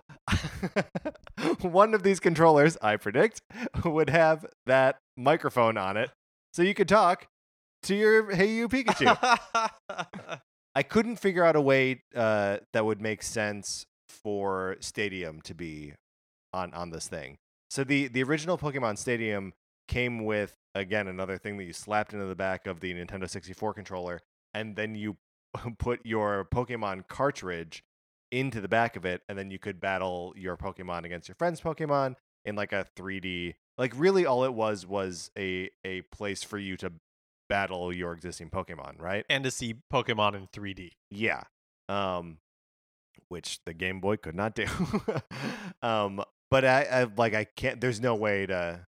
[1.62, 3.42] one of these controllers, I predict,
[3.84, 6.10] would have that microphone on it,
[6.54, 7.28] so you could talk
[7.84, 9.18] to your Hey You Pikachu.
[10.76, 15.94] I couldn't figure out a way uh, that would make sense for Stadium to be
[16.54, 17.36] on on this thing.
[17.70, 19.52] So the the original Pokemon Stadium
[19.88, 23.74] came with again another thing that you slapped into the back of the Nintendo 64
[23.74, 24.22] controller,
[24.54, 25.18] and then you
[25.80, 27.84] put your Pokemon cartridge
[28.32, 31.62] into the back of it, and then you could battle your Pokemon against your friend's
[31.62, 33.56] Pokemon in like a 3D.
[33.78, 36.94] Like really, all it was was a a place for you to
[37.50, 39.26] battle your existing Pokemon, right?
[39.30, 40.92] and to see Pokemon in 3D.
[41.12, 41.44] Yeah.
[41.90, 42.38] Um
[43.28, 44.66] which the Game Boy could not do.
[45.82, 48.86] um but I, I like I can't there's no way to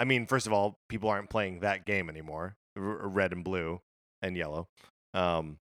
[0.00, 2.56] I mean, first of all, people aren't playing that game anymore.
[2.76, 3.80] R- red and blue
[4.22, 4.68] and yellow.
[5.14, 5.58] Um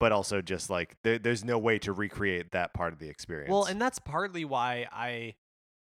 [0.00, 3.50] but also just like there, there's no way to recreate that part of the experience.
[3.50, 5.34] Well, and that's partly why I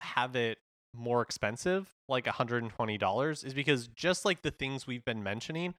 [0.02, 0.58] have it
[0.94, 5.76] more expensive, like $120, is because just like the things we've been mentioning,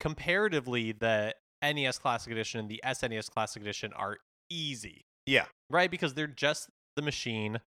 [0.00, 4.18] comparatively, the NES Classic Edition and the SNES Classic Edition are
[4.50, 5.44] easy, yeah.
[5.70, 5.90] right?
[5.90, 7.60] Because they're just the machine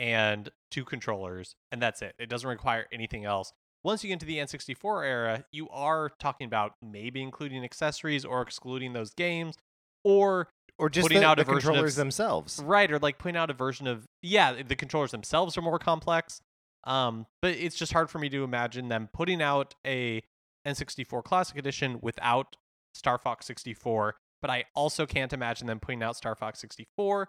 [0.00, 2.14] and two controllers, and that's it.
[2.18, 3.52] It doesn't require anything else.
[3.84, 8.40] Once you get into the N64 era, you are talking about maybe including accessories or
[8.42, 9.56] excluding those games,
[10.04, 12.60] or Or just Putting the, out the a version of controllers s- themselves.
[12.64, 16.40] right or like putting out a version of yeah the controllers themselves are more complex
[16.84, 20.22] um but it's just hard for me to imagine them putting out a
[20.66, 22.56] n64 classic edition without
[22.94, 27.28] star fox 64 but i also can't imagine them putting out star fox 64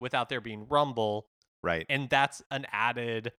[0.00, 1.26] without there being rumble
[1.62, 1.86] Right.
[1.88, 3.32] and that's an added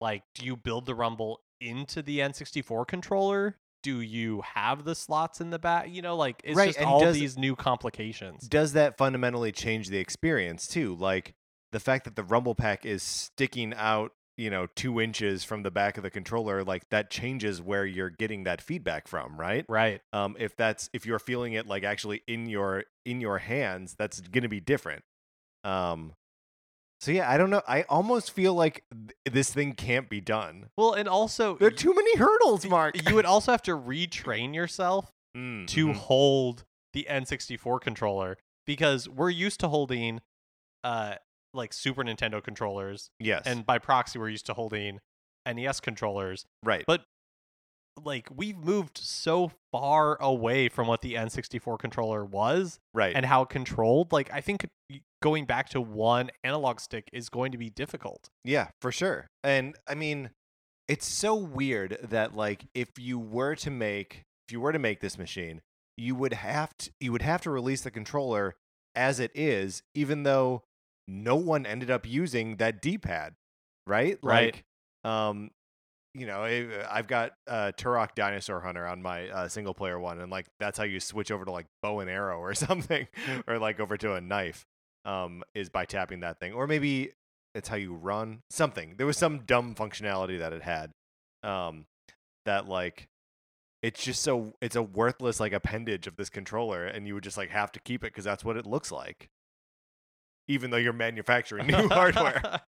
[0.00, 5.40] like do you build the rumble into the n64 controller do you have the slots
[5.40, 8.48] in the back you know like it's Right, just and all does- these new complications
[8.48, 10.94] does that fundamentally change the experience too?
[10.96, 11.34] Like
[11.72, 15.70] the fact that the rumble pack is sticking out, you know, two inches from the
[15.70, 19.64] back of the controller, like that changes where you're getting that feedback from, right?
[19.68, 23.94] right Um, if that's if you're feeling it like actually in your in your hands,
[23.98, 25.04] that's gonna be different.
[25.64, 26.14] Um,
[27.00, 27.62] so yeah, I don't know.
[27.66, 30.66] I almost feel like th- this thing can't be done.
[30.76, 33.08] well and also There are too many hurdles, Mark.
[33.08, 35.94] you would also have to retrain yourself Mm, to mhm.
[35.94, 38.36] hold the N64 controller
[38.66, 40.20] because we're used to holding
[40.82, 41.14] uh
[41.54, 44.98] like Super Nintendo controllers yes, and by proxy we're used to holding
[45.46, 47.04] NES controllers right, but
[48.04, 53.14] like we've moved so far away from what the N64 controller was right.
[53.14, 54.66] and how it controlled like I think
[55.22, 58.28] going back to one analog stick is going to be difficult.
[58.44, 59.26] Yeah, for sure.
[59.44, 60.30] And I mean,
[60.88, 65.00] it's so weird that like if you were to make if you were to make
[65.00, 65.60] this machine,
[65.96, 68.56] you would have to you would have to release the controller
[68.94, 70.62] as it is, even though
[71.06, 73.34] no one ended up using that D-pad,
[73.86, 74.18] right?
[74.22, 74.54] Right.
[75.04, 75.50] Like, um,
[76.14, 80.20] you know, I- I've got uh, Turok Dinosaur Hunter on my uh, single player one,
[80.20, 83.06] and like that's how you switch over to like bow and arrow or something,
[83.46, 84.66] or like over to a knife,
[85.04, 87.12] um, is by tapping that thing, or maybe
[87.54, 88.94] it's how you run something.
[88.96, 90.92] There was some dumb functionality that it had,
[91.42, 91.86] um,
[92.46, 93.08] that like
[93.82, 97.36] it's just so it's a worthless like appendage of this controller, and you would just
[97.36, 99.28] like have to keep it because that's what it looks like,
[100.48, 102.60] even though you're manufacturing new hardware.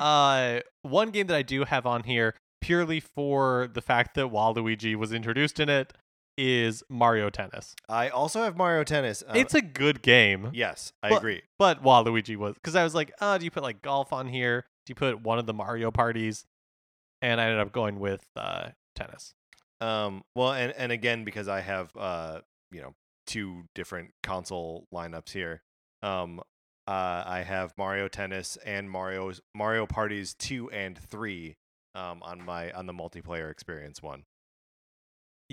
[0.00, 4.96] Uh, one game that I do have on here purely for the fact that Waluigi
[4.96, 5.92] was introduced in it
[6.38, 7.74] is Mario Tennis.
[7.88, 9.22] I also have Mario Tennis.
[9.26, 11.42] Uh, it's a good game, yes, I but- agree.
[11.58, 14.64] but Waluigi was because I was like, oh, do you put like golf on here?
[14.86, 16.44] Do you put one of the Mario parties?
[17.20, 19.34] And I ended up going with uh, tennis.
[19.80, 22.40] Um, well, and and again because I have uh,
[22.70, 22.94] you know,
[23.26, 25.62] two different console lineups here.
[26.02, 26.40] Um,
[26.88, 31.56] uh, I have Mario Tennis and Mario's Mario Parties two and three.
[31.94, 34.24] Um, on my on the multiplayer experience one.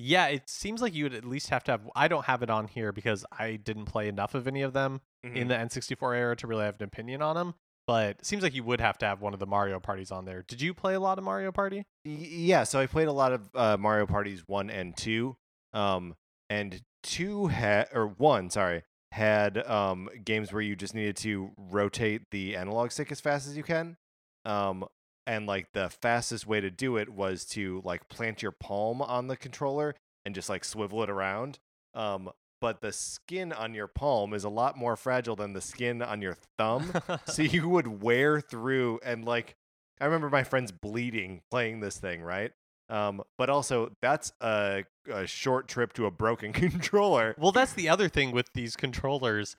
[0.02, 1.82] Yeah, it seems like you would at least have to have.
[1.96, 5.02] I don't have it on here because I didn't play enough of any of them
[5.36, 7.56] in the N64 era to really have an opinion on them.
[7.86, 10.26] But it seems like you would have to have one of the Mario parties on
[10.26, 10.44] there.
[10.48, 11.86] Did you play a lot of Mario Party?
[12.06, 15.38] Yeah, so I played a lot of uh, Mario Parties one and two.
[15.74, 16.16] Um,
[16.52, 22.30] and two had or one, sorry, had um games where you just needed to rotate
[22.30, 23.98] the analog stick as fast as you can.
[24.46, 24.86] Um,
[25.30, 29.28] and like the fastest way to do it was to like plant your palm on
[29.28, 29.94] the controller
[30.26, 31.60] and just like swivel it around.
[31.94, 36.02] Um, but the skin on your palm is a lot more fragile than the skin
[36.02, 36.92] on your thumb.
[37.28, 39.56] so you would wear through and like
[40.02, 42.52] I remember my friends bleeding playing this thing, right?
[42.90, 47.36] Um, but also that's a, a short trip to a broken controller.
[47.38, 49.58] well, that's the other thing with these controllers.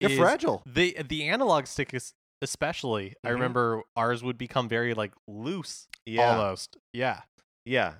[0.00, 0.64] They're fragile.
[0.66, 3.14] The the analog stick is especially.
[3.24, 3.32] I Mhm.
[3.34, 6.30] remember ours would become very like loose Yeah.
[6.36, 6.76] almost.
[6.92, 7.22] Yeah.
[7.64, 7.94] Yeah.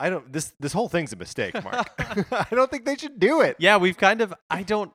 [0.00, 1.88] I don't this this whole thing's a mistake, Mark.
[2.32, 3.56] I don't think they should do it.
[3.58, 4.92] Yeah, we've kind of I don't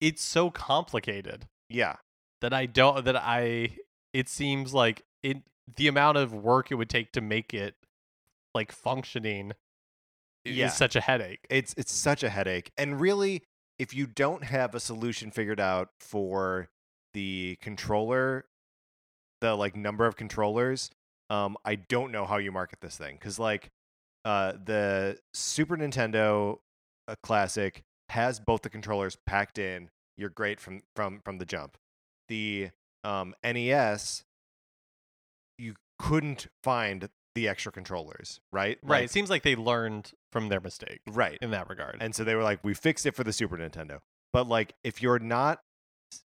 [0.00, 1.96] it's so complicated Yeah.
[2.40, 3.76] that I don't that I
[4.12, 5.38] it seems like it
[5.76, 7.76] the amount of work it would take to make it
[8.54, 9.52] like functioning
[10.44, 10.66] Yeah.
[10.66, 11.46] is such a headache.
[11.48, 12.72] It's it's such a headache.
[12.76, 13.44] And really,
[13.78, 16.68] if you don't have a solution figured out for
[17.14, 18.46] the controller,
[19.40, 20.90] the like number of controllers,
[21.30, 23.18] um, I don't know how you market this thing.
[23.18, 23.70] Cause like
[24.24, 26.58] uh the Super Nintendo
[27.08, 29.90] uh, classic has both the controllers packed in.
[30.16, 31.76] You're great from from from the jump.
[32.28, 32.70] The
[33.04, 34.24] um NES
[35.58, 38.78] you couldn't find the extra controllers, right?
[38.82, 38.98] Right.
[38.98, 41.38] Like- it seems like they learned from their mistake right.
[41.40, 41.98] in that regard.
[42.00, 44.00] And so they were like, we fixed it for the Super Nintendo.
[44.32, 45.62] But like, if you're not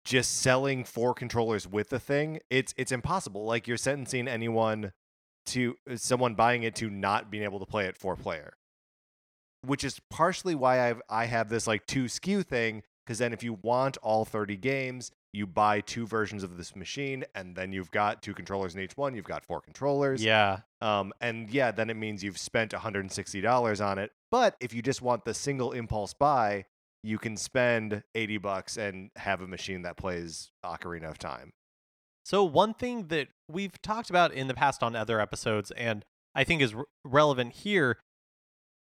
[0.06, 3.44] just selling four controllers with the thing, it's it's impossible.
[3.44, 4.92] Like you're sentencing anyone
[5.46, 8.54] to uh, someone buying it to not being able to play it four player.
[9.62, 12.82] Which is partially why I've I have this like two SKU thing.
[13.04, 17.24] Because then if you want all 30 games, you buy two versions of this machine,
[17.36, 19.14] and then you've got two controllers in each one.
[19.14, 20.24] You've got four controllers.
[20.24, 20.60] yeah.
[20.80, 24.10] Um, and yeah, then it means you've spent $160 on it.
[24.32, 26.64] But if you just want the single impulse buy,
[27.06, 31.52] you can spend 80 bucks and have a machine that plays Ocarina of Time.
[32.24, 36.42] So one thing that we've talked about in the past on other episodes and I
[36.42, 37.98] think is re- relevant here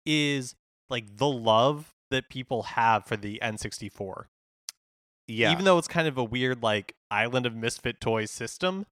[0.06, 0.54] is
[0.88, 4.24] like the love that people have for the N64.
[5.26, 5.52] Yeah.
[5.52, 8.86] Even though it's kind of a weird like island of misfit toys system,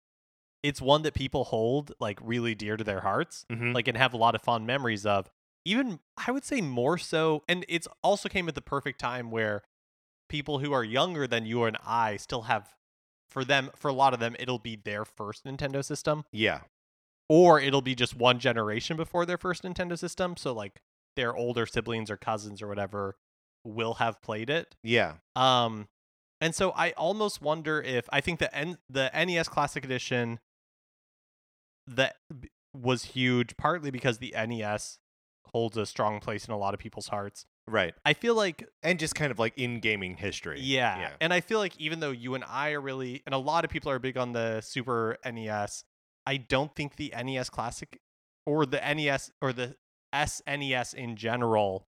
[0.62, 3.74] it's one that people hold like really dear to their hearts, Mhm.
[3.74, 5.30] like and have a lot of fond memories of.
[5.64, 9.62] Even I would say more so and it's also came at the perfect time where
[10.28, 12.74] people who are younger than you and I still have
[13.30, 16.60] for them for a lot of them it'll be their first Nintendo system yeah.
[17.28, 20.80] or it'll be just one generation before their first Nintendo system so like
[21.16, 23.16] their older siblings or cousins or whatever
[23.64, 25.14] will have played it Yeah.
[25.36, 25.88] um,
[26.40, 30.40] and so I almost wonder if I think the N- the NES Classic Edition
[31.86, 32.16] that
[32.74, 34.98] was huge, partly because the NES
[35.52, 37.44] holds a strong place in a lot of people's hearts.
[37.68, 37.94] Right.
[38.04, 40.60] I feel like And just kind of like in gaming history.
[40.60, 41.10] yeah, Yeah.
[41.20, 43.70] and I feel like even though you and I are really, and a lot of
[43.70, 45.84] people are big on the Super NES,
[46.26, 48.00] I don't think the NES Classic
[48.46, 49.76] or the NES or the
[50.14, 51.86] SNES in general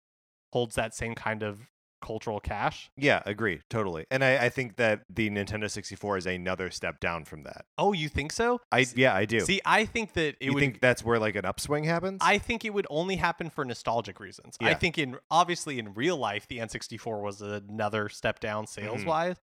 [0.53, 1.69] holds that same kind of
[2.01, 2.89] cultural cash.
[2.97, 3.61] Yeah, agree.
[3.69, 4.05] Totally.
[4.11, 7.65] And I, I think that the Nintendo 64 is another step down from that.
[7.77, 8.61] Oh, you think so?
[8.71, 9.39] I yeah, I do.
[9.41, 10.59] See, I think that it you would.
[10.59, 12.19] think that's where like an upswing happens?
[12.21, 14.57] I think it would only happen for nostalgic reasons.
[14.61, 18.65] I think in obviously in real life, the N64 was another step down Mm-hmm.
[18.85, 19.35] sales wise,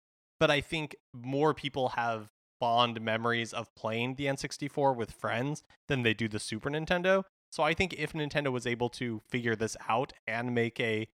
[0.40, 6.03] but I think more people have fond memories of playing the N64 with friends than
[6.03, 7.25] they do the Super Nintendo.
[7.53, 11.09] So I think if Nintendo was able to figure this out and make a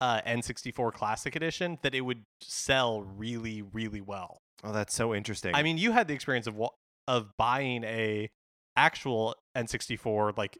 [0.00, 4.38] uh, N64 Classic Edition, that it would sell really, really well.
[4.64, 5.54] oh, that's so interesting.
[5.54, 6.60] I mean, you had the experience of
[7.08, 8.30] of buying a
[8.76, 10.58] actual N64 like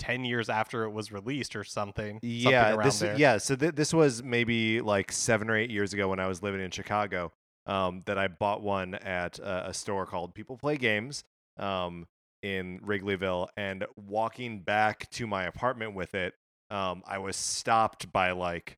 [0.00, 2.16] 10 years after it was released or something.
[2.16, 3.16] something yeah, around this there.
[3.16, 3.38] yeah.
[3.38, 6.60] So th- this was maybe like seven or eight years ago when I was living
[6.60, 7.32] in Chicago.
[7.66, 11.22] Um, that I bought one at a, a store called People Play Games.
[11.58, 12.06] Um,
[12.42, 16.34] in Wrigleyville, and walking back to my apartment with it,
[16.70, 18.76] um, I was stopped by like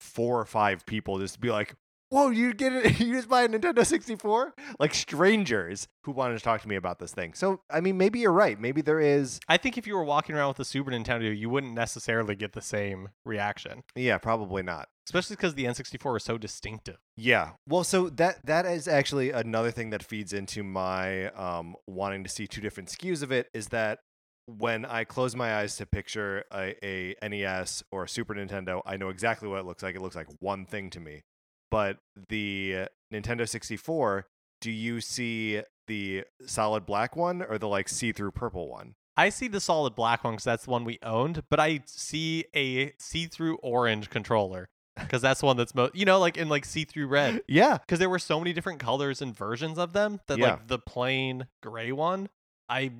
[0.00, 1.74] four or five people just to be like,
[2.10, 3.00] "Whoa, you get it?
[3.04, 6.98] You just buy a Nintendo 64?" Like strangers who wanted to talk to me about
[6.98, 7.34] this thing.
[7.34, 8.60] So I mean, maybe you're right.
[8.60, 9.40] Maybe there is.
[9.48, 12.52] I think if you were walking around with a Super Nintendo, you wouldn't necessarily get
[12.52, 14.88] the same reaction, Yeah, probably not.
[15.06, 16.96] especially because the N64 is so distinctive.
[17.16, 17.52] Yeah.
[17.68, 22.28] Well, so that that is actually another thing that feeds into my um wanting to
[22.30, 24.00] see two different SKUs of it is that
[24.46, 28.96] when I close my eyes to picture a, a NES or a Super Nintendo, I
[28.96, 29.94] know exactly what it looks like.
[29.96, 31.22] It looks like one thing to me.
[31.70, 34.26] But the Nintendo 64,
[34.60, 38.94] do you see the solid black one or the like see-through purple one?
[39.16, 42.44] I see the solid black one because that's the one we owned, but I see
[42.54, 44.68] a see-through orange controller
[44.98, 47.42] because that's the one that's most, you know, like in like see-through red.
[47.48, 47.78] Yeah.
[47.78, 50.50] because there were so many different colors and versions of them that Yeah.
[50.50, 52.28] like the plain gray one
[52.68, 52.92] I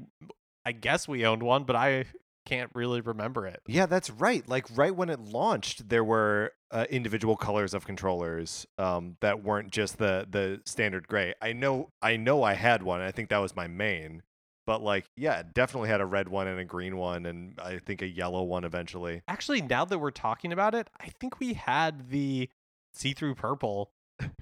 [0.67, 2.07] I guess we owned one, but I
[2.47, 3.61] can't really remember it.
[3.67, 4.47] Yeah, that's right.
[4.49, 9.71] Like right when it launched, there were uh, individual colors of controllers um, that weren't
[9.71, 11.35] just the the standard gray.
[11.41, 13.01] I know, I know, I had one.
[13.01, 14.23] I think that was my main.
[14.67, 17.79] But like, yeah, it definitely had a red one and a green one, and I
[17.79, 19.23] think a yellow one eventually.
[19.29, 22.49] Actually, now that we're talking about it, I think we had the
[22.95, 23.91] see-through purple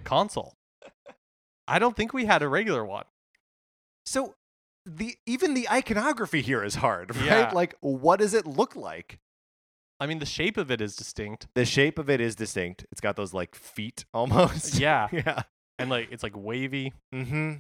[0.05, 0.55] console.
[1.69, 3.05] I don't think we had a regular one.
[4.07, 4.35] So
[4.87, 7.25] the even the iconography here is hard, right?
[7.25, 7.51] Yeah.
[7.53, 9.19] Like, what does it look like?
[10.01, 11.47] I mean, the shape of it is distinct.
[11.55, 12.85] The shape of it is distinct.
[12.91, 14.79] It's got those like feet almost.
[14.79, 15.09] Yeah.
[15.13, 15.43] yeah.
[15.79, 16.93] And like it's like wavy.
[17.15, 17.53] Mm-hmm.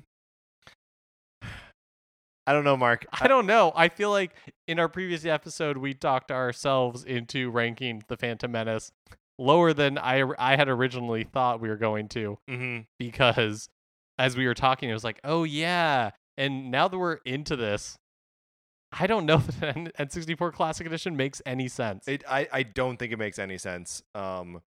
[2.45, 3.07] I don't know, Mark.
[3.13, 3.73] I don't know.
[3.77, 4.33] I feel like
[4.67, 8.91] in our previous episode we talked ourselves into ranking the Phantom Menace
[9.39, 12.81] lower than I I had originally thought we were going to mm-hmm.
[12.99, 13.69] because
[14.19, 17.99] as we were talking it was like, "Oh yeah." And now that we're into this,
[18.93, 22.07] I don't know that an N64 Classic Edition makes any sense.
[22.09, 24.03] It, I, I don't think it makes any sense.
[24.15, 24.63] Um,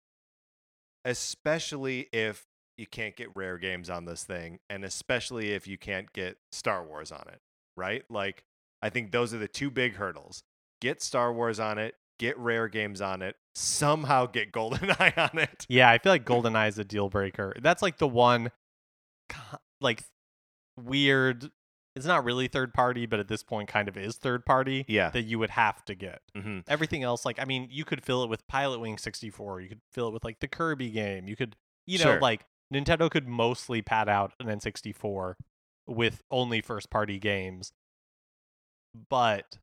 [1.04, 2.46] especially if
[2.76, 6.84] you can't get Rare games on this thing, and especially if you can't get Star
[6.84, 7.40] Wars on it,
[7.76, 8.02] right?
[8.10, 8.44] Like,
[8.82, 10.42] I think those are the two big hurdles.
[10.80, 15.66] Get Star Wars on it, get Rare games on it, somehow get GoldenEye on it.
[15.68, 17.54] Yeah, I feel like GoldenEye is a deal breaker.
[17.60, 18.50] That's like the one,
[19.80, 20.02] like
[20.76, 21.50] weird.
[21.96, 25.10] It's not really third party, but at this point, kind of is third party Yeah.
[25.10, 26.22] that you would have to get.
[26.36, 26.60] Mm-hmm.
[26.66, 29.60] Everything else, like I mean, you could fill it with Pilotwings 64.
[29.60, 31.28] You could fill it with like the Kirby game.
[31.28, 31.54] You could,
[31.86, 32.20] you know, Sure.
[32.20, 35.34] like Nintendo could mostly pad out an N64
[35.86, 37.72] with only first party games,
[39.08, 39.58] but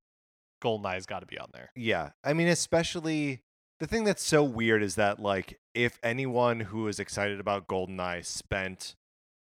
[0.63, 1.71] GoldenEye's got to be on there.
[1.75, 2.11] Yeah.
[2.23, 3.41] I mean, especially
[3.79, 8.23] the thing that's so weird is that, like, if anyone who is excited about GoldenEye
[8.25, 8.95] spent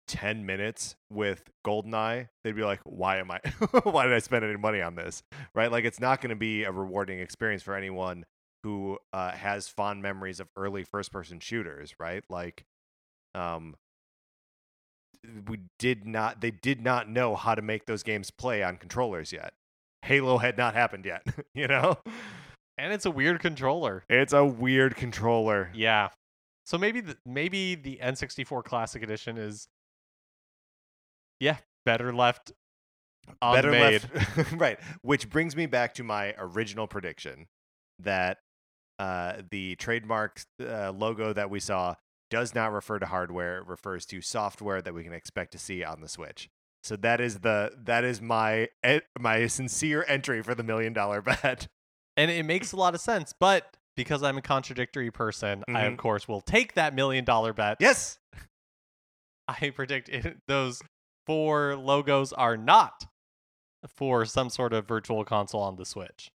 [0.07, 3.39] 10 minutes with GoldenEye, they'd be like, why am I,
[3.83, 5.23] why did I spend any money on this?
[5.55, 5.71] Right?
[5.71, 8.25] Like, it's not going to be a rewarding experience for anyone
[8.63, 12.23] who uh, has fond memories of early first person shooters, right?
[12.29, 12.63] Like,
[13.35, 13.75] um,
[15.47, 19.31] we did not, they did not know how to make those games play on controllers
[19.31, 19.53] yet.
[20.03, 21.97] Halo had not happened yet, you know?
[22.77, 24.03] And it's a weird controller.
[24.09, 25.69] It's a weird controller.
[25.73, 26.09] Yeah.
[26.65, 29.67] So maybe the, maybe the N64 Classic Edition is,
[31.43, 32.51] yeah, better left
[33.51, 34.01] Better unmade.
[34.13, 34.79] left, right?
[35.01, 37.47] Which brings me back to my original prediction
[37.99, 38.39] that
[38.99, 41.95] uh, the trademark uh, logo that we saw
[42.29, 45.83] does not refer to hardware; it refers to software that we can expect to see
[45.83, 46.49] on the Switch.
[46.83, 51.21] So that is the that is my e- my sincere entry for the million dollar
[51.41, 51.67] bet.
[52.17, 53.33] and it makes a lot of sense.
[53.39, 55.97] But because I'm a contradictory person, I of Mhm.
[55.97, 57.77] course will take that million dollar bet.
[57.79, 58.19] Yes,
[59.47, 60.81] I predict it, those
[61.25, 63.05] four logos are not
[63.87, 66.31] for some sort of virtual console on the Switch.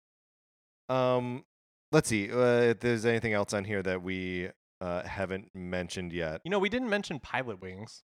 [0.89, 1.43] Um,
[1.91, 4.49] let's see uh, if there's anything else on here that we
[4.81, 6.41] uh, haven't mentioned yet.
[6.43, 8.01] You know, we didn't mention Pilotwings.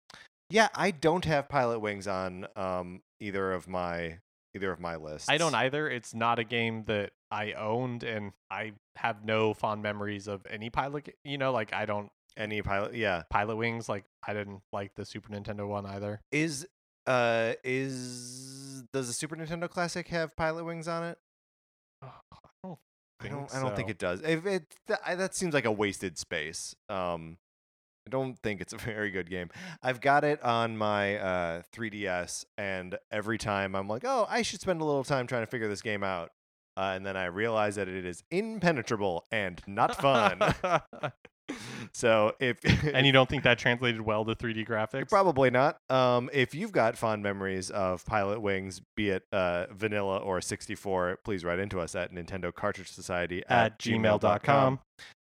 [0.49, 4.19] Yeah, I don't have Pilotwings on um either of my
[4.55, 5.29] either of my lists.
[5.29, 5.89] I don't either.
[5.89, 10.69] It's not a game that I owned, and I have no fond memories of any
[10.69, 11.15] Pilot.
[11.23, 12.93] You know, like I don't any Pilot.
[12.95, 13.89] Yeah, Pilotwings.
[13.89, 16.21] Like I didn't like the Super Nintendo one either.
[16.31, 16.67] is
[17.05, 21.17] uh is does the Super Nintendo Classic have Pilotwings on it?
[22.01, 22.07] I
[22.63, 22.79] don't.
[23.19, 23.55] I Think don't.
[23.55, 24.21] I don't think it does.
[24.21, 26.75] If it th- I, that seems like a wasted space.
[26.89, 27.37] Um,
[28.05, 29.49] I don't think it's a very good game.
[29.81, 34.61] I've got it on my uh 3DS, and every time I'm like, oh, I should
[34.61, 36.31] spend a little time trying to figure this game out.
[36.77, 40.39] Uh, and then I realize that it is impenetrable and not fun.
[41.97, 42.59] so if
[42.93, 45.09] and you don't think that translated well to 3D graphics?
[45.09, 45.79] Probably not.
[45.89, 51.43] Um, if you've got fond memories of Pilotwings, be it uh, vanilla or 64, please
[51.43, 54.79] write into us at Nintendo Cartridge Society at gmail.com.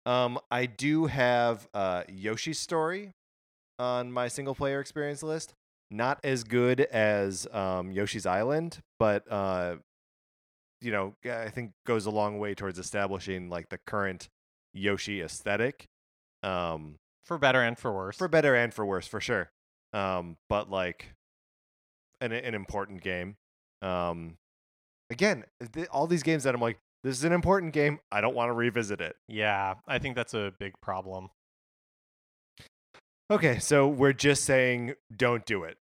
[0.05, 3.11] Um, I do have uh, Yoshi's Story
[3.80, 5.53] on my single player experience list.
[5.89, 9.78] Not as good as um, Yoshi's Island, but uh,
[10.82, 14.28] you know, I think goes a long way towards establishing like the current
[14.74, 15.86] Yoshi aesthetic.
[16.47, 16.95] Um,
[17.25, 18.17] For better and for worse.
[18.17, 19.51] for better and for worse, for sure.
[19.93, 21.13] Um, but like
[22.21, 23.35] an an important game.
[23.81, 24.37] Um,
[25.09, 25.43] again,
[25.73, 27.99] th- all these games that I'm like, this is an important game.
[28.11, 29.15] I don't want to revisit it.
[29.27, 31.29] yeah, I think that's a big problem.
[33.29, 35.77] Okay, so we're just saying don't do it,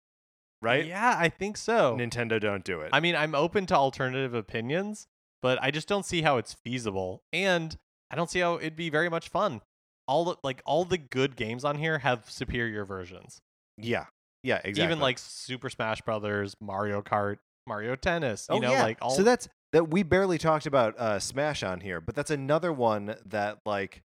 [0.62, 0.84] right?
[0.84, 1.96] Yeah, I think so.
[1.96, 2.90] Nintendo, don't do it.
[2.92, 5.06] I mean, I'm open to alternative opinions,
[5.42, 7.76] but I just don't see how it's feasible, and
[8.10, 9.60] I don't see how it'd be very much fun.
[10.09, 13.40] All the, like all the good games on here have superior versions.
[13.76, 14.07] yeah,
[14.42, 14.84] yeah, exactly.
[14.84, 18.46] Even like Super Smash Brothers, Mario Kart, Mario Tennis.
[18.48, 18.82] You oh know, yeah.
[18.82, 22.30] like all so that's that we barely talked about uh, Smash on here, but that's
[22.30, 24.02] another one that like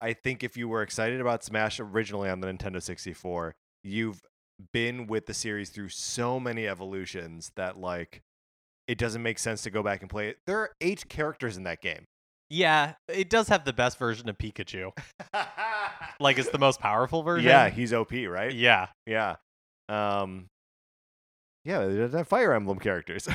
[0.00, 4.20] I think if you were excited about Smash originally on the Nintendo 64, you've
[4.72, 8.22] been with the series through so many evolutions that like
[8.86, 10.36] it doesn't make sense to go back and play it.
[10.46, 12.04] There are eight characters in that game.
[12.54, 14.92] Yeah, it does have the best version of Pikachu.
[16.20, 17.48] Like it's the most powerful version.
[17.48, 18.54] yeah, he's OP, right?
[18.54, 18.86] Yeah.
[19.04, 19.34] Yeah.
[19.88, 20.46] Um
[21.64, 23.28] Yeah, they have Fire Emblem characters.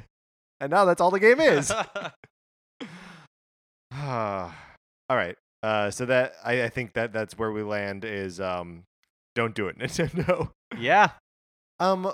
[0.60, 1.70] and now that's all the game is.
[3.96, 4.52] all
[5.08, 5.36] right.
[5.62, 8.82] Uh so that I, I think that that's where we land is um
[9.36, 10.50] don't do it, Nintendo.
[10.76, 11.10] yeah.
[11.78, 12.10] Um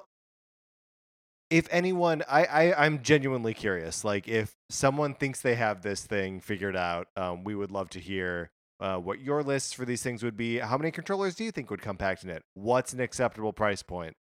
[1.53, 4.05] if anyone I, I I'm genuinely curious.
[4.05, 8.01] Like if someone thinks they have this thing figured out, um, we would love to
[8.01, 8.51] hear
[8.81, 10.59] uh, what your lists for these things would be.
[10.59, 12.43] How many controllers do you think would come packed in it?
[12.55, 14.15] What's an acceptable price point?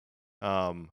[0.42, 0.90] Um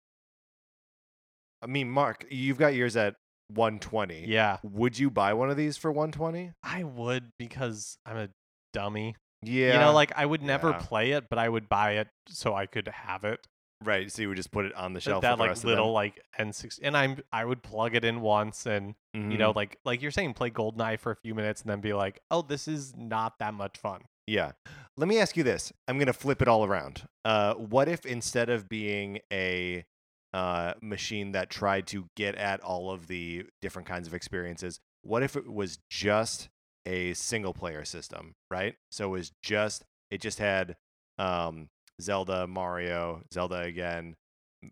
[1.61, 3.15] I mean, Mark, you've got yours at
[3.49, 4.25] 120.
[4.27, 4.57] Yeah.
[4.63, 6.51] Would you buy one of these for 120?
[6.63, 8.29] I would because I'm a
[8.73, 9.15] dummy.
[9.43, 9.73] Yeah.
[9.73, 10.79] You know, like I would never Yeah.
[10.79, 13.39] play it, but I would buy it so I could have it.
[13.83, 14.11] Right.
[14.11, 15.21] So you would just put it on the shelf.
[15.21, 18.95] that the like little like N6 and I'm I would plug it in once and
[19.13, 19.55] you know Mhm.
[19.55, 22.41] like like you're saying play Goldeneye for a few minutes and then be like, "Oh,
[22.41, 24.53] this is not that much fun." Yeah.
[24.97, 25.73] Let me ask you this.
[25.87, 27.07] I'm going to flip it all around.
[27.25, 29.85] Uh, what if instead of being a
[30.33, 35.21] uh, machine that tried to get at all of the different kinds of experiences, what
[35.23, 36.49] if it was just
[36.85, 38.75] a single player system, right?
[38.91, 40.75] So it was just, it just had
[41.19, 41.69] um,
[42.01, 44.15] Zelda, Mario, Zelda again,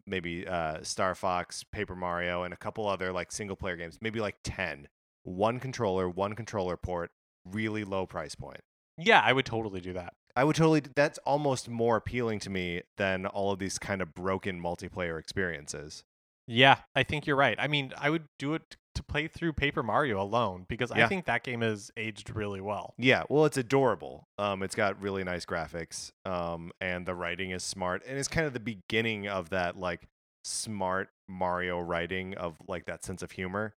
[0.06, 4.20] maybe uh, Star Fox, Paper Mario, and a couple other like single player games, maybe
[4.20, 4.88] like 10.
[5.24, 7.12] One controller, one controller port,
[7.46, 8.62] really low price point.
[8.98, 10.14] Yeah, I would totally do that.
[10.36, 10.82] I would totally.
[10.96, 16.04] That's almost more appealing to me than all of these kind of broken multiplayer experiences.
[16.48, 17.58] Yeah, I think you're right.
[17.60, 21.26] I mean, I would do it to play through Paper Mario alone because I think
[21.26, 22.94] that game is aged really well.
[22.98, 24.28] Yeah, well, it's adorable.
[24.38, 26.12] Um, it's got really nice graphics.
[26.26, 30.08] Um, and the writing is smart, and it's kind of the beginning of that like
[30.44, 33.76] smart Mario writing of like that sense of humor.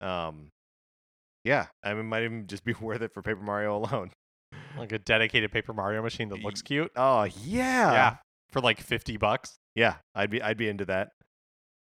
[0.00, 0.50] Um,
[1.44, 4.10] yeah, I mean, it might even just be worth it for Paper Mario alone.
[4.76, 6.90] Like a dedicated Paper Mario machine that looks cute.
[6.96, 8.16] Oh yeah, yeah,
[8.50, 9.58] for like 50 bucks.
[9.74, 11.10] Yeah, I'd be I'd be into that.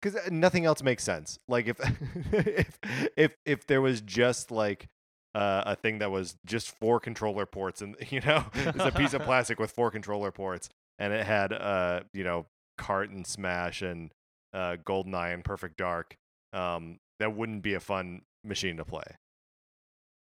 [0.03, 1.39] Cuz nothing else makes sense.
[1.49, 1.79] Like if
[2.33, 2.79] if
[3.17, 4.89] if if there was just like
[5.35, 9.15] uh, a thing that was just four controller ports and you know, it's a piece
[9.15, 12.47] of plastic with four controller ports and it had uh, you know,
[12.79, 14.11] Kart and Smash and
[14.53, 16.17] uh Goldeneye and Perfect Dark.
[16.53, 19.05] Um that wouldn't be a fun machine to play.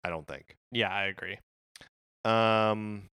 [0.05, 0.57] I don't think.
[0.73, 1.39] Yeah, I agree.
[2.25, 3.10] Um,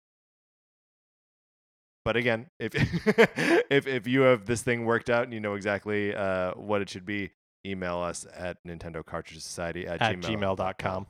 [2.08, 2.74] but again, if
[3.70, 6.89] if if you have this thing worked out and you know exactly uh, what it
[6.89, 7.32] should be,
[7.66, 10.55] email us at Nintendo Cartridge Society at, At gmail.
[10.55, 11.08] gmail.com.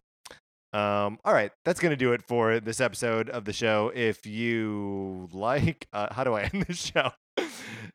[0.74, 3.92] Um, all right, that's gonna do it for this episode of the show.
[3.94, 7.12] If you like, uh, how do I end this show?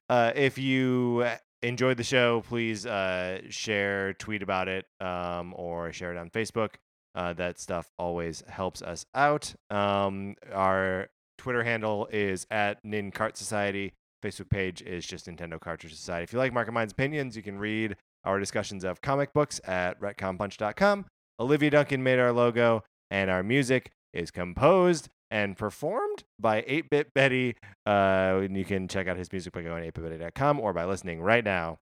[0.09, 1.27] Uh, if you
[1.61, 6.75] enjoyed the show, please uh, share, tweet about it, um, or share it on Facebook.
[7.17, 9.57] Uh, that stuff always helps us out.
[9.71, 13.93] Um, our Twitter handle is at NinCart Society.
[14.23, 16.25] Facebook page is just Nintendo Cartridge Society.
[16.25, 19.61] If you like Mark and Mine's opinions, you can read our discussions of comic books
[19.65, 21.07] at retconpunch.com.
[21.41, 27.57] Olivia Duncan made our logo, and our music is composed and performed by 8-Bit Betty.
[27.87, 31.21] Uh, and you can check out his music by going to 8bitbetty.com or by listening
[31.21, 31.79] right now.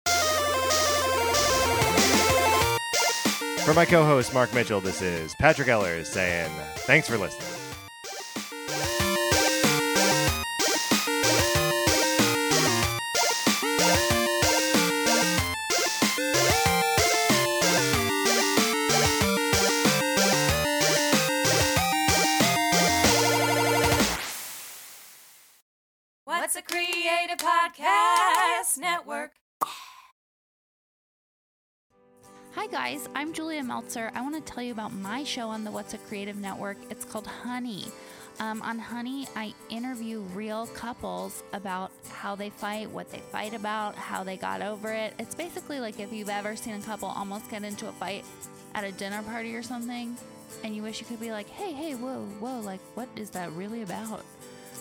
[3.65, 6.51] For my co-host Mark Mitchell, this is Patrick Ellers saying
[6.87, 7.60] thanks for listening.
[32.71, 33.09] Guys.
[33.17, 34.13] I'm Julia Meltzer.
[34.15, 36.77] I want to tell you about my show on the What's a Creative Network.
[36.89, 37.87] It's called Honey.
[38.39, 43.97] Um, on Honey, I interview real couples about how they fight, what they fight about,
[43.97, 45.15] how they got over it.
[45.19, 48.25] It's basically like if you've ever seen a couple almost get into a fight
[48.77, 50.17] at a dinner party or something,
[50.63, 53.51] and you wish you could be like, hey, hey, whoa, whoa, like, what is that
[53.53, 54.25] really about?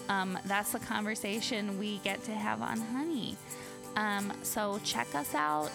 [0.09, 3.35] Um, that's the conversation we get to have on Honey.
[3.95, 5.71] Um, so check us out.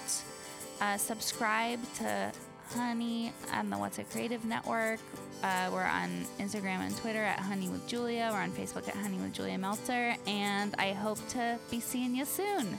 [0.80, 2.32] Uh, subscribe to
[2.70, 5.00] Honey on the What's a Creative Network.
[5.42, 8.30] Uh, we're on Instagram and Twitter at Honey with Julia.
[8.32, 10.16] We're on Facebook at Honey with Julia Meltzer.
[10.26, 12.78] And I hope to be seeing you soon.